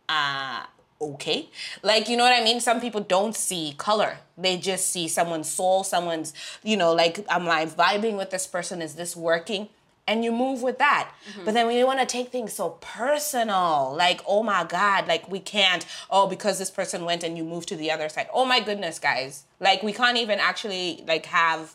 uh 0.09 0.65
okay? 1.15 1.49
Like 1.83 2.09
you 2.09 2.17
know 2.17 2.25
what 2.25 2.33
i 2.33 2.43
mean? 2.43 2.61
Some 2.61 2.81
people 2.81 3.01
don't 3.01 3.35
see 3.35 3.75
color. 3.77 4.19
They 4.37 4.57
just 4.57 4.91
see 4.91 5.09
someone's 5.09 5.49
soul 5.49 5.85
someone's 5.85 6.33
you 6.63 6.77
know 6.77 6.93
like 6.93 7.25
am 7.29 7.49
i 7.49 7.67
vibing 7.67 8.17
with 8.17 8.31
this 8.31 8.47
person? 8.47 8.83
Is 8.83 8.95
this 8.95 9.17
working? 9.17 9.69
And 10.07 10.23
you 10.23 10.33
move 10.33 10.63
with 10.63 10.77
that. 10.81 11.11
Mm-hmm. 11.31 11.45
But 11.47 11.55
then 11.55 11.67
we 11.67 11.83
want 11.83 11.99
to 12.01 12.05
take 12.05 12.29
things 12.29 12.53
so 12.53 12.71
personal. 12.81 13.95
Like 13.97 14.21
oh 14.27 14.43
my 14.43 14.65
god 14.65 15.07
like 15.07 15.31
we 15.31 15.41
can't 15.41 15.87
oh 16.11 16.27
because 16.27 16.59
this 16.59 16.71
person 16.71 17.05
went 17.05 17.23
and 17.23 17.37
you 17.39 17.45
moved 17.45 17.69
to 17.69 17.77
the 17.77 17.91
other 17.91 18.09
side. 18.09 18.29
Oh 18.33 18.45
my 18.45 18.61
goodness 18.61 18.99
guys. 18.99 19.45
Like 19.61 19.83
we 19.83 19.93
can't 19.93 20.19
even 20.19 20.39
actually 20.41 21.05
like 21.07 21.27
have 21.27 21.75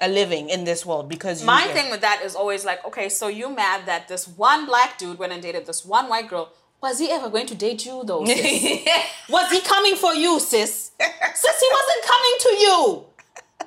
a 0.00 0.08
living 0.08 0.48
in 0.48 0.64
this 0.64 0.84
world 0.84 1.08
because 1.08 1.40
you 1.40 1.46
My 1.46 1.64
thing 1.68 1.90
with 1.90 2.02
that 2.02 2.20
is 2.22 2.34
always 2.34 2.64
like, 2.64 2.84
okay, 2.86 3.08
so 3.08 3.28
you 3.28 3.54
mad 3.54 3.86
that 3.86 4.08
this 4.08 4.28
one 4.28 4.66
black 4.66 4.98
dude 4.98 5.18
went 5.18 5.32
and 5.32 5.42
dated 5.42 5.66
this 5.66 5.84
one 5.84 6.08
white 6.08 6.28
girl. 6.28 6.52
Was 6.86 7.00
he 7.00 7.10
ever 7.10 7.28
going 7.28 7.46
to 7.46 7.56
date 7.56 7.84
you 7.84 8.04
though? 8.06 8.20
Was 9.36 9.50
he 9.50 9.60
coming 9.60 9.96
for 9.96 10.14
you, 10.14 10.38
sis? 10.38 10.92
sis, 11.34 11.56
he 11.58 11.68
wasn't 11.78 12.02
coming 12.06 12.36
to 12.46 12.50
you. 12.62 13.04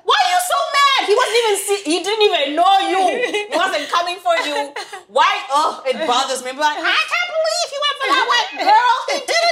Why 0.08 0.16
are 0.24 0.30
you 0.32 0.40
so 0.48 0.58
mad? 0.72 1.00
He 1.04 1.14
wasn't 1.20 1.36
even 1.44 1.56
see, 1.60 1.80
he 1.84 1.98
didn't 2.02 2.24
even 2.24 2.56
know 2.56 2.78
you. 2.80 3.02
He 3.28 3.44
wasn't 3.52 3.90
coming 3.90 4.16
for 4.24 4.32
you. 4.48 4.72
Why? 5.08 5.28
Oh, 5.50 5.82
it 5.84 6.00
bothers 6.06 6.42
me. 6.42 6.52
Like, 6.52 6.78
I 6.80 6.96
can't 7.12 7.30
believe 7.36 7.68
he 7.68 7.78
went 7.84 7.96
for 8.00 8.08
that 8.08 8.24
white 8.32 8.52
girl. 8.64 8.96
He 9.12 9.20
you. 9.20 9.49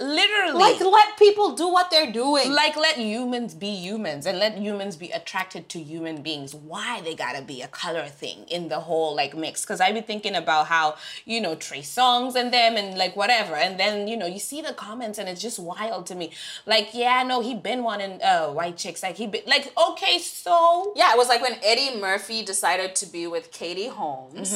Literally 0.00 0.58
Like, 0.58 0.80
let 0.80 1.18
people 1.18 1.54
do 1.54 1.68
what 1.68 1.90
they're 1.90 2.10
doing. 2.10 2.52
like 2.52 2.74
let 2.76 2.96
humans 2.96 3.54
be 3.54 3.68
humans 3.68 4.24
and 4.26 4.38
let 4.38 4.56
humans 4.56 4.96
be 4.96 5.10
attracted 5.10 5.68
to 5.68 5.78
human 5.78 6.22
beings 6.22 6.54
why 6.54 7.00
they 7.02 7.14
gotta 7.14 7.42
be 7.42 7.60
a 7.60 7.68
color 7.68 8.06
thing 8.06 8.44
in 8.48 8.68
the 8.68 8.80
whole 8.80 9.14
like 9.14 9.36
mix 9.36 9.60
because 9.62 9.80
i 9.80 9.92
be 9.92 10.00
thinking 10.00 10.34
about 10.34 10.66
how 10.68 10.96
you 11.26 11.38
know 11.40 11.54
Trey 11.54 11.80
Songz 11.82 12.34
and 12.34 12.50
them 12.52 12.76
and 12.76 12.96
like 12.96 13.14
whatever 13.16 13.54
and 13.54 13.78
then 13.78 14.08
you 14.08 14.16
know 14.16 14.26
you 14.26 14.38
see 14.38 14.62
the 14.62 14.72
comments 14.72 15.18
and 15.18 15.28
it's 15.28 15.42
just 15.42 15.58
wild 15.58 16.06
to 16.06 16.14
me 16.14 16.30
like 16.66 16.88
yeah 16.94 17.22
no 17.22 17.40
he 17.42 17.54
been 17.54 17.82
wanting 17.82 18.22
uh 18.22 18.46
white 18.48 18.76
chicks 18.78 19.02
like 19.02 19.16
he 19.16 19.26
been 19.26 19.42
like 19.46 19.70
okay 19.90 20.18
so 20.18 20.92
Yeah, 20.96 21.12
it 21.12 21.18
was 21.18 21.28
like 21.28 21.42
when 21.42 21.56
Eddie 21.62 22.00
Murphy 22.00 22.42
decided 22.42 22.94
to 22.96 23.06
be 23.06 23.26
with 23.26 23.52
Katie 23.52 23.88
Holmes. 23.88 24.50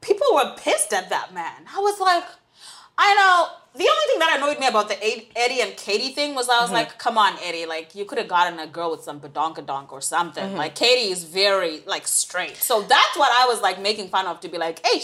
People 0.00 0.26
were 0.34 0.54
pissed 0.56 0.92
at 0.92 1.08
that 1.10 1.32
man. 1.34 1.64
I 1.74 1.78
was 1.80 1.98
like, 2.00 2.24
I 2.98 3.14
know. 3.14 3.48
The 3.76 3.88
only 3.92 4.06
thing 4.08 4.18
that 4.20 4.36
annoyed 4.38 4.58
me 4.58 4.66
about 4.66 4.88
the 4.88 4.96
Eddie 5.36 5.60
and 5.60 5.76
Katie 5.76 6.12
thing 6.14 6.34
was 6.34 6.48
I 6.48 6.60
was 6.60 6.66
mm-hmm. 6.66 6.74
like, 6.74 6.98
come 6.98 7.18
on, 7.18 7.36
Eddie, 7.44 7.66
like 7.66 7.94
you 7.94 8.06
could 8.06 8.18
have 8.18 8.28
gotten 8.28 8.58
a 8.58 8.66
girl 8.66 8.90
with 8.90 9.02
some 9.02 9.20
badonkadonk 9.20 9.92
or 9.92 10.00
something. 10.00 10.44
Mm-hmm. 10.44 10.56
Like 10.56 10.74
Katie 10.74 11.10
is 11.10 11.24
very 11.24 11.82
like 11.86 12.06
straight. 12.06 12.56
So 12.56 12.80
that's 12.80 13.16
what 13.16 13.30
I 13.32 13.46
was 13.46 13.60
like 13.60 13.80
making 13.80 14.08
fun 14.08 14.26
of 14.26 14.40
to 14.40 14.48
be 14.48 14.56
like, 14.56 14.84
hey, 14.86 15.02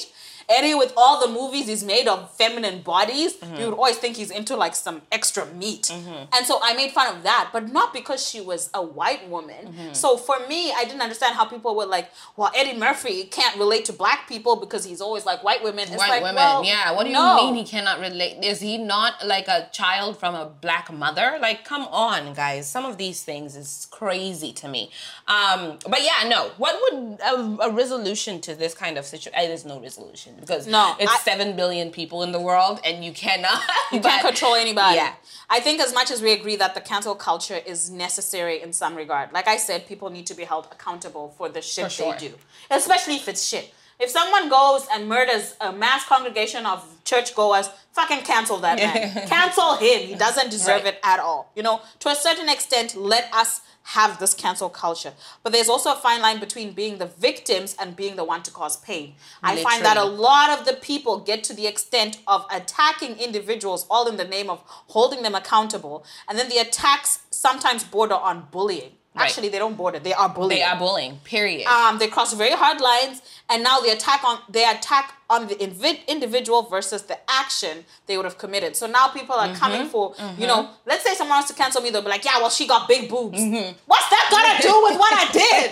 Eddie 0.53 0.75
with 0.75 0.93
all 0.97 1.21
the 1.27 1.33
movies 1.33 1.67
he's 1.67 1.85
made 1.85 2.07
of 2.07 2.31
feminine 2.37 2.83
bodies, 2.83 3.35
mm-hmm. 3.35 3.57
you 3.57 3.65
would 3.67 3.75
always 3.75 3.97
think 3.97 4.17
he's 4.17 4.31
into 4.31 4.57
like 4.57 4.75
some 4.75 5.03
extra 5.11 5.47
meat. 5.47 5.85
Mm-hmm. 5.85 6.25
And 6.33 6.47
so 6.47 6.61
I 6.63 6.75
made 6.75 6.93
fun 6.93 7.15
of 7.15 7.23
that, 7.23 7.51
but 7.53 7.73
not 7.73 7.93
because 7.93 8.27
she 8.27 8.41
was 8.41 8.71
a 8.75 8.83
white 8.83 9.29
woman. 9.29 9.67
Mm-hmm. 9.67 9.93
So 9.95 10.17
for 10.17 10.37
me, 10.49 10.73
I 10.73 10.85
didn't 10.85 11.01
understand 11.01 11.35
how 11.35 11.45
people 11.45 11.75
were 11.75 11.87
like, 11.87 12.11
well, 12.37 12.53
Eddie 12.55 12.79
Murphy 12.79 13.25
can't 13.25 13.59
relate 13.59 13.85
to 13.87 13.93
black 13.93 14.29
people 14.29 14.57
because 14.57 14.85
he's 14.85 15.01
always 15.01 15.25
like 15.27 15.43
white 15.43 15.63
women. 15.63 15.89
It's 15.89 15.97
white 15.97 16.09
like, 16.09 16.23
women. 16.23 16.37
well, 16.37 16.65
yeah 16.65 16.93
what 16.93 17.05
do 17.05 17.11
you 17.11 17.15
no. 17.15 17.37
mean 17.37 17.55
he 17.55 17.65
cannot 17.65 18.01
relate? 18.01 18.45
Is 18.45 18.61
he 18.61 18.79
not 18.79 19.27
like 19.27 19.49
a 19.49 19.69
child 19.73 20.19
from 20.19 20.35
a 20.35 20.47
black 20.47 20.93
mother? 20.93 21.39
Like 21.41 21.65
come 21.65 21.83
on 21.83 22.35
guys. 22.35 22.69
Some 22.69 22.85
of 22.85 22.99
these 22.99 23.23
things 23.23 23.57
is 23.57 23.89
crazy 23.91 24.53
to 24.55 24.69
me. 24.69 24.91
Um 25.27 25.79
but 25.89 26.03
yeah 26.03 26.29
no. 26.29 26.51
What 26.59 26.79
would 26.83 27.21
a, 27.21 27.69
a 27.69 27.71
resolution 27.71 28.41
to 28.43 28.55
this 28.55 28.75
kind 28.75 28.99
of 28.99 29.05
situation 29.05 29.39
eh, 29.39 29.47
there's 29.47 29.65
no 29.65 29.81
resolution 29.81 30.42
because 30.43 30.67
No, 30.67 30.95
it's 30.99 31.11
I- 31.11 31.19
7 31.19 31.55
billion 31.57 31.91
people 31.91 32.23
in 32.25 32.33
the 32.33 32.41
world 32.41 32.81
and 32.85 33.05
you 33.05 33.13
cannot 33.13 33.61
You 33.93 34.01
can't 34.01 34.23
control 34.31 34.55
anybody. 34.57 34.97
yeah 34.97 35.15
I 35.49 35.61
think 35.61 35.81
as 35.81 35.93
much 35.95 36.11
as 36.11 36.21
we 36.21 36.33
agree 36.33 36.57
that 36.57 36.75
the 36.75 36.81
cancel 36.81 37.15
culture 37.15 37.61
is 37.73 37.91
necessary 37.91 38.57
in 38.63 38.73
some 38.73 38.95
regard, 38.97 39.33
like 39.33 39.47
I 39.49 39.59
said, 39.59 39.87
people 39.87 40.09
need 40.11 40.27
to 40.33 40.35
be 40.35 40.45
held 40.45 40.67
accountable 40.73 41.27
for 41.37 41.47
the 41.51 41.61
shit 41.61 41.85
For 41.85 41.91
sure. 41.91 42.13
they 42.13 42.29
do, 42.29 42.33
especially 42.71 43.17
if 43.17 43.29
it's 43.29 43.45
shit. 43.47 43.67
If 43.99 44.11
someone 44.11 44.49
goes 44.49 44.87
and 44.93 45.09
murders 45.09 45.55
a 45.61 45.73
mass 45.73 46.05
congregation 46.07 46.67
of 46.67 46.85
churchgoers, 47.05 47.69
fucking 47.93 48.23
cancel 48.23 48.59
that 48.59 48.79
man. 48.79 49.27
cancel 49.29 49.77
him. 49.77 50.01
He 50.09 50.15
doesn't 50.15 50.51
deserve 50.51 50.85
Right. 50.85 50.95
it 50.95 51.01
at 51.05 51.21
all. 51.21 51.51
You 51.55 51.63
know, 51.63 51.81
to 52.01 52.09
a 52.09 52.15
certain 52.15 52.49
extent, 52.49 52.97
let 52.97 53.33
us 53.33 53.61
have 53.85 54.21
this 54.21 54.33
cancel 54.33 54.69
culture. 54.69 55.13
But 55.43 55.53
there's 55.53 55.69
also 55.69 55.93
a 55.93 55.97
fine 55.97 56.23
line 56.23 56.39
between 56.39 56.73
being 56.73 56.99
the 56.99 57.07
victims 57.07 57.75
and 57.81 57.97
being 57.97 58.15
the 58.15 58.23
one 58.25 58.43
to 58.45 58.51
cause 58.53 58.77
pain. 58.77 59.15
I 59.43 59.61
find 59.63 59.85
that 59.85 59.97
a 59.97 60.05
lot 60.05 60.57
of 60.57 60.65
the 60.67 60.75
people 60.75 61.19
get 61.19 61.43
to 61.45 61.53
the 61.55 61.67
extent 61.67 62.19
of 62.29 62.47
attacking 62.51 63.19
individuals 63.19 63.87
all 63.91 64.07
in 64.09 64.17
the 64.17 64.25
name 64.25 64.49
of 64.49 64.63
holding 64.67 65.23
them 65.23 65.35
accountable. 65.35 66.05
And 66.29 66.39
then 66.39 66.49
the 66.49 66.59
attacks 66.59 67.21
sometimes 67.31 67.83
border 67.83 68.15
on 68.15 68.47
bullying. 68.53 68.93
Right. 69.15 69.25
Actually, 69.27 69.51
they 69.51 69.59
don't 69.59 69.77
border. 69.77 69.99
They 69.99 70.15
are 70.15 70.29
bullying. 70.31 70.59
They 70.59 70.63
are 70.63 70.79
bullying. 70.79 71.19
Period. 71.23 71.67
um, 71.67 71.99
they 71.99 72.09
cross 72.09 72.33
very 72.33 72.53
hard 72.57 72.81
lines, 72.81 73.21
and 73.51 73.63
now 73.63 73.79
they 73.81 73.91
attack 73.91 74.25
on 74.25 74.39
they 74.49 74.65
attack 74.65 75.13
on 75.29 75.49
the 75.49 75.55
invi- 75.57 76.01
individual 76.09 76.63
versus 76.63 77.03
the 77.03 77.19
action 77.29 77.85
they 78.07 78.17
would 78.17 78.25
have 78.25 78.39
committed. 78.39 78.75
So 78.75 78.87
now 78.87 79.09
people 79.09 79.35
are 79.37 79.49
Mm-hmm. 79.49 79.57
coming 79.65 79.87
for 79.87 80.15
you 80.39 80.47
know. 80.47 80.71
Let's 80.87 81.05
say 81.05 81.13
someone 81.15 81.37
wants 81.37 81.51
to 81.51 81.55
cancel 81.55 81.83
me, 81.83 81.91
they'll 81.91 82.01
be 82.01 82.09
like, 82.09 82.25
"Yeah, 82.25 82.39
well, 82.39 82.49
she 82.49 82.67
got 82.67 82.89
big 82.89 83.11
boobs. 83.11 83.39
Mm-hmm. 83.39 83.73
What's 83.85 84.09
that 84.09 84.25
got 84.31 84.45
to 84.57 84.63
do 84.67 84.75
with 84.87 84.97
what 84.99 85.13
I 85.13 85.25
did? 85.31 85.67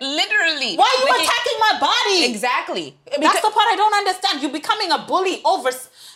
Literally. 0.00 0.76
Why 0.76 0.88
are 0.88 0.98
you 1.04 1.12
Making- 1.12 1.26
attacking 1.28 1.58
my 1.60 1.74
body? 1.78 2.24
Exactly. 2.30 2.96
That's 3.04 3.18
Because- 3.18 3.42
the 3.42 3.50
part 3.50 3.66
I 3.70 3.76
don't 3.76 3.94
understand. 3.94 4.40
You're 4.42 4.50
becoming 4.50 4.90
a 4.90 4.98
bully 5.06 5.42
over. 5.44 5.70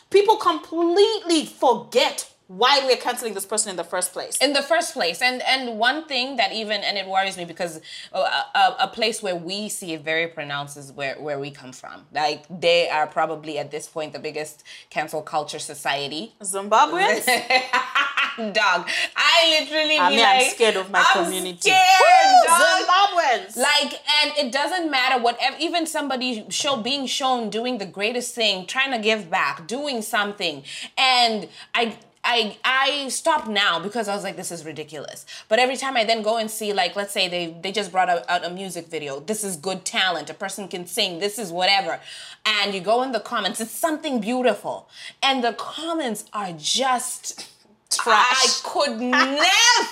People 0.08 0.36
completely 0.36 1.44
forget 1.44 2.30
why 2.48 2.80
we're 2.86 2.96
canceling 2.96 3.34
this 3.34 3.44
person 3.46 3.70
in 3.70 3.76
the 3.76 3.84
first 3.84 4.12
place. 4.12 4.36
in 4.38 4.52
the 4.52 4.62
first 4.62 4.92
place 4.92 5.20
and 5.20 5.42
and 5.42 5.78
one 5.78 6.06
thing 6.06 6.36
that 6.36 6.52
even 6.52 6.82
and 6.82 6.96
it 6.96 7.06
worries 7.06 7.36
me 7.36 7.44
because 7.44 7.80
uh, 8.12 8.18
a, 8.54 8.58
a, 8.58 8.76
a 8.80 8.88
place 8.88 9.22
where 9.22 9.34
we 9.36 9.68
see 9.68 9.92
it 9.94 10.02
very 10.02 10.28
pronounced 10.28 10.76
is 10.76 10.92
where 10.92 11.16
where 11.20 11.38
we 11.38 11.50
come 11.50 11.72
from 11.72 12.04
like 12.12 12.44
they 12.48 12.88
are 12.88 13.06
probably 13.06 13.58
at 13.58 13.70
this 13.70 13.88
point 13.88 14.12
the 14.12 14.18
biggest 14.18 14.62
cancel 14.90 15.22
culture 15.22 15.58
society 15.58 16.34
Zimbabweans. 16.40 17.26
dog 18.52 18.86
i 19.16 19.58
literally 19.60 19.98
I 19.98 20.10
mean, 20.10 20.20
I'm 20.20 20.38
like, 20.38 20.50
scared 20.54 20.76
of 20.76 20.90
my 20.90 21.02
I'm 21.14 21.24
community. 21.24 21.70
scared. 21.70 22.46
Zimbabweans. 22.48 23.56
Like, 23.56 23.92
and 24.22 24.32
it 24.38 24.52
doesn't 24.52 24.90
matter 24.90 25.22
whatever, 25.22 25.56
even 25.58 25.86
somebody 25.86 26.44
show 26.50 26.76
being 26.76 27.06
shown 27.06 27.50
doing 27.50 27.78
the 27.78 27.86
greatest 27.86 28.34
thing, 28.34 28.66
trying 28.66 28.92
to 28.92 28.98
give 28.98 29.30
back, 29.30 29.66
doing 29.66 30.02
something. 30.02 30.62
And 30.98 31.48
I, 31.74 31.96
I, 32.26 32.58
I 32.64 33.08
stopped 33.08 33.48
now 33.48 33.78
because 33.78 34.08
I 34.08 34.14
was 34.14 34.24
like, 34.24 34.36
this 34.36 34.50
is 34.50 34.64
ridiculous. 34.64 35.24
But 35.48 35.60
every 35.60 35.76
time 35.76 35.96
I 35.96 36.04
then 36.04 36.22
go 36.22 36.36
and 36.36 36.50
see, 36.50 36.72
like, 36.72 36.96
let's 36.96 37.12
say 37.12 37.28
they, 37.28 37.56
they 37.62 37.70
just 37.70 37.92
brought 37.92 38.08
out, 38.08 38.28
out 38.28 38.44
a 38.44 38.50
music 38.50 38.88
video. 38.88 39.20
This 39.20 39.44
is 39.44 39.56
good 39.56 39.84
talent. 39.84 40.28
A 40.28 40.34
person 40.34 40.66
can 40.66 40.86
sing. 40.86 41.20
This 41.20 41.38
is 41.38 41.52
whatever. 41.52 42.00
And 42.44 42.74
you 42.74 42.80
go 42.80 43.02
in 43.02 43.12
the 43.12 43.20
comments, 43.20 43.60
it's 43.60 43.70
something 43.70 44.20
beautiful. 44.20 44.88
And 45.22 45.44
the 45.44 45.52
comments 45.52 46.24
are 46.32 46.52
just 46.52 47.48
Trash. 47.88 48.16
I 48.16 48.48
could 48.64 49.00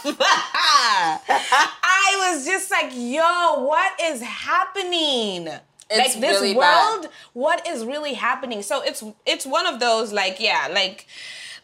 never. 0.08 0.16
I 0.18 2.32
was 2.32 2.44
just 2.44 2.70
like, 2.70 2.90
yo, 2.92 3.64
what 3.64 3.92
is 4.02 4.20
happening? 4.20 5.46
It's 5.90 6.14
like 6.14 6.20
this 6.20 6.40
really 6.40 6.54
bad. 6.54 7.02
world, 7.02 7.08
what 7.34 7.66
is 7.68 7.84
really 7.84 8.14
happening? 8.14 8.62
So 8.62 8.82
it's 8.82 9.04
it's 9.24 9.46
one 9.46 9.66
of 9.66 9.78
those 9.78 10.12
like, 10.12 10.40
yeah, 10.40 10.68
like 10.72 11.06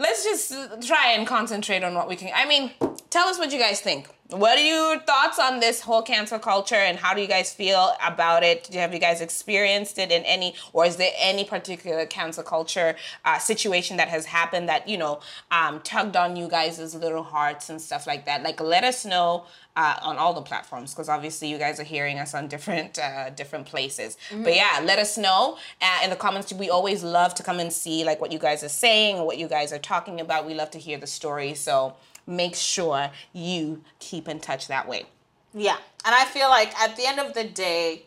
let's 0.01 0.25
just 0.25 0.53
try 0.87 1.13
and 1.13 1.27
concentrate 1.27 1.85
on 1.85 1.95
what 1.95 2.09
we 2.09 2.17
can. 2.17 2.33
I 2.35 2.47
mean, 2.47 2.73
tell 3.11 3.29
us 3.29 3.39
what 3.39 3.53
you 3.53 3.59
guys 3.59 3.81
think. 3.81 4.09
What 4.31 4.59
are 4.59 4.65
your 4.65 5.01
thoughts 5.01 5.41
on 5.41 5.59
this 5.59 5.81
whole 5.81 6.03
cancel 6.03 6.39
culture 6.39 6.77
and 6.77 6.97
how 6.97 7.15
do 7.15 7.21
you 7.21 7.27
guys 7.27 7.53
feel 7.53 7.95
about 8.01 8.45
it? 8.45 8.69
Have 8.69 8.95
you 8.95 9.01
guys 9.01 9.21
experienced 9.21 9.99
it 9.99 10.13
in 10.13 10.23
any, 10.23 10.55
or 10.73 10.87
is 10.87 10.97
there 10.97 11.11
any 11.19 11.45
particular 11.45 12.07
cancel 12.07 12.45
culture 12.45 12.95
uh, 13.25 13.39
situation 13.39 13.97
that 13.97 14.07
has 14.07 14.27
happened 14.27 14.69
that, 14.69 14.89
you 14.89 14.99
know, 14.99 15.21
um, 15.51 15.81
tugged 15.81 16.15
on 16.15 16.37
you 16.37 16.49
guys' 16.49 16.95
little 16.95 17.25
hearts 17.25 17.71
and 17.71 17.81
stuff 17.81 18.07
like 18.07 18.25
that? 18.27 18.45
Like, 18.45 18.61
let 18.61 18.85
us 18.85 19.05
know 19.05 19.47
uh, 19.75 19.97
on 20.03 20.17
all 20.17 20.33
the 20.33 20.43
platforms 20.43 20.93
because 20.93 21.09
obviously 21.09 21.49
you 21.49 21.59
guys 21.59 21.81
are 21.81 21.85
hearing 21.85 22.19
us 22.19 22.35
on 22.35 22.47
different 22.47 22.99
uh, 22.99 23.31
different 23.31 23.67
places. 23.67 24.17
But 24.31 24.55
yeah, 24.55 24.81
let 24.85 24.99
us 24.99 25.17
know 25.17 25.59
uh, 25.81 26.01
in 26.05 26.11
the 26.11 26.17
comments. 26.17 26.53
We 26.53 26.71
always 26.71 27.03
love 27.03 27.35
to 27.35 27.43
come 27.43 27.59
and 27.59 27.73
see 27.73 28.05
like 28.05 28.21
what 28.21 28.31
you 28.31 28.39
guys 28.39 28.63
are 28.63 28.69
saying 28.69 29.19
what 29.25 29.39
you 29.39 29.49
guys 29.49 29.73
are 29.73 29.79
talking 29.79 30.21
about. 30.21 30.47
We 30.47 30.55
love 30.55 30.71
to 30.73 30.79
hear 30.79 30.99
the 30.99 31.07
story. 31.07 31.55
So 31.55 31.95
make 32.27 32.55
sure 32.55 33.11
you 33.33 33.83
keep 33.99 34.29
in 34.29 34.41
touch 34.41 34.69
that 34.69 34.87
way. 34.89 35.07
Yeah. 35.55 35.77
And 36.05 36.15
I 36.15 36.25
feel 36.25 36.49
like 36.49 36.75
at 36.81 36.97
the 36.97 37.07
end 37.07 37.19
of 37.19 37.35
the 37.35 37.45
day, 37.45 38.05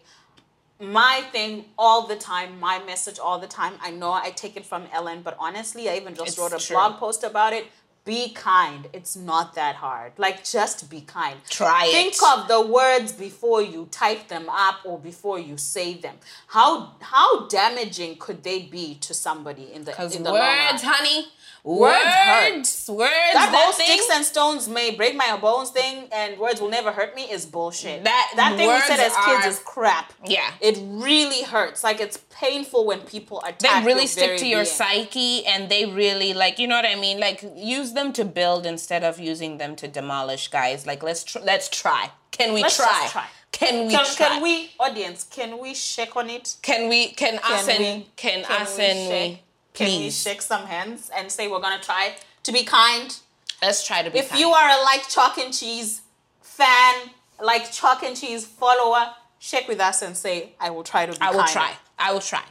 my 0.79 1.23
thing 1.31 1.65
all 1.77 2.07
the 2.07 2.15
time, 2.15 2.59
my 2.59 2.81
message 2.83 3.19
all 3.19 3.39
the 3.39 3.47
time, 3.47 3.73
I 3.81 3.91
know 3.91 4.11
I 4.11 4.31
take 4.31 4.57
it 4.57 4.65
from 4.65 4.85
Ellen, 4.91 5.21
but 5.23 5.35
honestly, 5.39 5.89
I 5.89 5.95
even 5.97 6.15
just 6.15 6.29
It's 6.29 6.37
wrote 6.39 6.53
a 6.53 6.59
true. 6.65 6.75
blog 6.75 6.97
post 6.99 7.23
about 7.23 7.53
it. 7.53 7.67
Be 8.05 8.31
kind. 8.33 8.87
It's 8.91 9.15
not 9.15 9.55
that 9.55 9.75
hard. 9.75 10.11
Like, 10.17 10.43
just 10.43 10.89
be 10.89 10.99
kind. 10.99 11.39
Try 11.49 11.83
Think 11.89 12.13
it. 12.13 12.17
Think 12.17 12.37
of 12.37 12.47
the 12.49 12.59
words 12.67 13.13
before 13.13 13.61
you 13.61 13.87
type 13.91 14.27
them 14.27 14.49
up 14.49 14.79
or 14.83 14.99
before 14.99 15.39
you 15.39 15.55
say 15.57 15.93
them. 15.93 16.15
How 16.47 16.95
how 16.99 17.47
damaging 17.47 18.17
could 18.17 18.43
they 18.43 18.63
be 18.63 18.95
to 18.95 19.13
somebody 19.13 19.71
in 19.71 19.85
the 19.85 19.91
Because 19.91 20.17
in 20.17 20.23
the 20.23 20.31
long 20.31 20.39
run? 20.39 20.71
words, 20.73 20.83
honey, 20.85 21.27
Words 21.65 21.93
words, 21.95 22.89
words, 22.89 23.09
that 23.33 23.53
whole 23.55 23.71
thing- 23.71 23.85
sticks 23.85 24.07
and 24.11 24.25
stones 24.25 24.67
may 24.67 24.91
break 24.91 25.15
my 25.15 25.37
bones 25.37 25.69
thing 25.69 26.09
and 26.11 26.37
words 26.37 26.59
will 26.59 26.69
never 26.69 26.91
hurt 26.91 27.15
me 27.15 27.23
is 27.31 27.45
bullshit. 27.45 28.03
That- 28.03 28.33
that 28.35 28.57
thing 28.57 28.67
we 28.67 28.81
said 28.81 28.99
as 28.99 29.13
kids 29.15 29.45
are- 29.45 29.47
is 29.47 29.59
crap. 29.59 30.11
Yeah. 30.25 30.51
It 30.59 30.77
really 30.81 31.43
hurts. 31.43 31.81
Like 31.81 32.01
it's 32.01 32.17
painful 32.29 32.85
when 32.85 32.99
people 33.01 33.41
attack 33.45 33.83
they 33.83 33.87
really 33.87 34.07
stick 34.07 34.37
to 34.39 34.45
your 34.45 34.63
being. 34.63 34.75
psyche 34.75 35.45
and 35.45 35.69
they 35.69 35.85
really 35.85 36.33
like 36.33 36.59
you 36.59 36.67
know 36.67 36.75
what 36.75 36.85
i 36.85 36.95
mean 36.95 37.19
like 37.19 37.41
use 37.55 37.93
them 37.93 38.11
to 38.11 38.25
build 38.25 38.65
instead 38.65 39.03
of 39.03 39.19
using 39.19 39.57
them 39.57 39.75
to 39.77 39.87
demolish 39.87 40.49
guys 40.49 40.85
like 40.85 41.01
let's 41.01 41.23
tr- 41.23 41.39
let's 41.39 41.69
try 41.69 42.11
can 42.31 42.51
we 42.53 42.61
Let's 42.61 42.75
try? 42.77 43.07
try. 43.09 43.25
can 43.51 43.87
we 43.87 43.93
Can, 43.93 44.05
try 44.05 44.27
can 44.27 44.41
we 44.41 44.71
audience, 44.79 45.23
can 45.23 45.59
we 45.59 45.73
shake 45.73 46.15
on 46.17 46.29
it? 46.29 46.55
can 46.61 46.89
we 46.89 47.09
can, 47.09 47.35
us 47.39 47.67
and 47.69 47.79
we- 47.79 48.07
can, 48.17 48.43
can 48.43 48.61
us 48.61 48.77
we 48.77 48.83
and 48.85 48.99
shake- 49.09 49.31
we 49.31 49.41
Can 49.73 49.87
we 49.99 50.09
shake 50.11 50.41
some 50.41 50.65
hands 50.65 51.09
and 51.15 51.31
say 51.31 51.47
we're 51.47 51.59
gonna 51.59 51.81
try 51.81 52.15
to 52.43 52.51
be 52.51 52.63
kind? 52.63 53.15
let's 53.61 53.85
try 53.85 54.03
to 54.03 54.11
be 54.11 54.19
If 54.19 54.29
kind. 54.29 54.41
you 54.41 54.49
are 54.49 54.69
a 54.69 54.83
like 54.83 55.07
chalk 55.07 55.37
and 55.37 55.53
cheese 55.53 56.01
fan, 56.41 56.95
like 57.41 57.71
chalk 57.71 58.03
and 58.03 58.15
cheese 58.15 58.45
follower, 58.45 59.13
shake 59.39 59.67
with 59.67 59.79
us 59.79 60.01
and 60.01 60.15
say, 60.17 60.53
I 60.59 60.69
will 60.69 60.83
try 60.83 61.05
to 61.05 61.11
be 61.13 61.17
i 61.21 61.31
will 61.31 61.39
kind." 61.39 61.51
try 61.51 61.71
i 61.97 62.11
will 62.11 62.19
try 62.19 62.43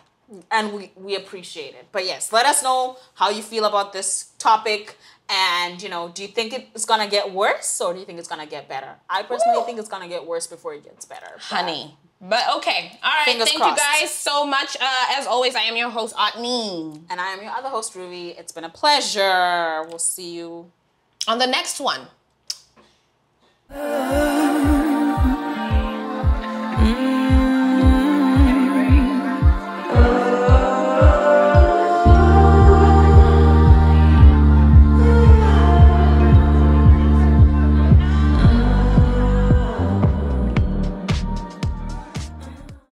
and 0.51 0.73
we, 0.73 0.91
we 0.97 1.17
appreciate 1.17 1.75
it. 1.75 1.87
But 1.93 2.07
yes, 2.07 2.33
let 2.33 2.47
us 2.47 2.63
know 2.63 2.97
how 3.15 3.29
you 3.31 3.43
feel 3.43 3.65
about 3.67 3.93
this 3.93 4.31
topic. 4.39 4.97
And 5.29 5.83
you 5.83 5.89
know, 5.89 6.11
do 6.15 6.23
you 6.23 6.29
think 6.29 6.55
it's 6.75 6.85
gonna 6.85 7.09
get 7.09 7.33
worse 7.33 7.81
or 7.81 7.93
do 7.93 8.01
you 8.01 8.07
think 8.07 8.19
it's 8.19 8.29
gonna 8.29 8.47
get 8.47 8.69
better? 8.69 8.95
I 9.09 9.23
personally 9.23 9.63
think 9.65 9.79
it's 9.79 9.89
gonna 9.89 10.09
get 10.09 10.27
worse 10.27 10.47
before 10.47 10.75
it 10.75 10.85
gets 10.85 11.05
better. 11.05 11.33
honey 11.39 11.97
but 12.23 12.45
okay 12.57 12.97
all 13.03 13.11
right 13.11 13.25
Fingers 13.25 13.49
thank 13.49 13.61
crossed. 13.61 13.81
you 13.83 14.01
guys 14.01 14.11
so 14.15 14.47
much 14.47 14.77
uh, 14.81 15.19
as 15.19 15.27
always 15.27 15.55
i 15.57 15.61
am 15.63 15.77
your 15.77 15.91
host 15.91 16.15
Otney. 16.17 17.01
And 17.11 17.21
I 17.21 17.29
am 17.33 17.43
your 17.43 17.51
other 17.53 17.69
host, 17.69 17.95
Ruby. 17.95 18.31
It's 18.39 18.53
been 18.53 18.65
a 18.65 18.71
pleasure. 18.71 19.83
We'll 19.89 19.99
see 19.99 20.33
you 20.35 20.71
on 21.27 21.39
the 21.39 21.47
next 21.47 21.81
one 21.81 22.09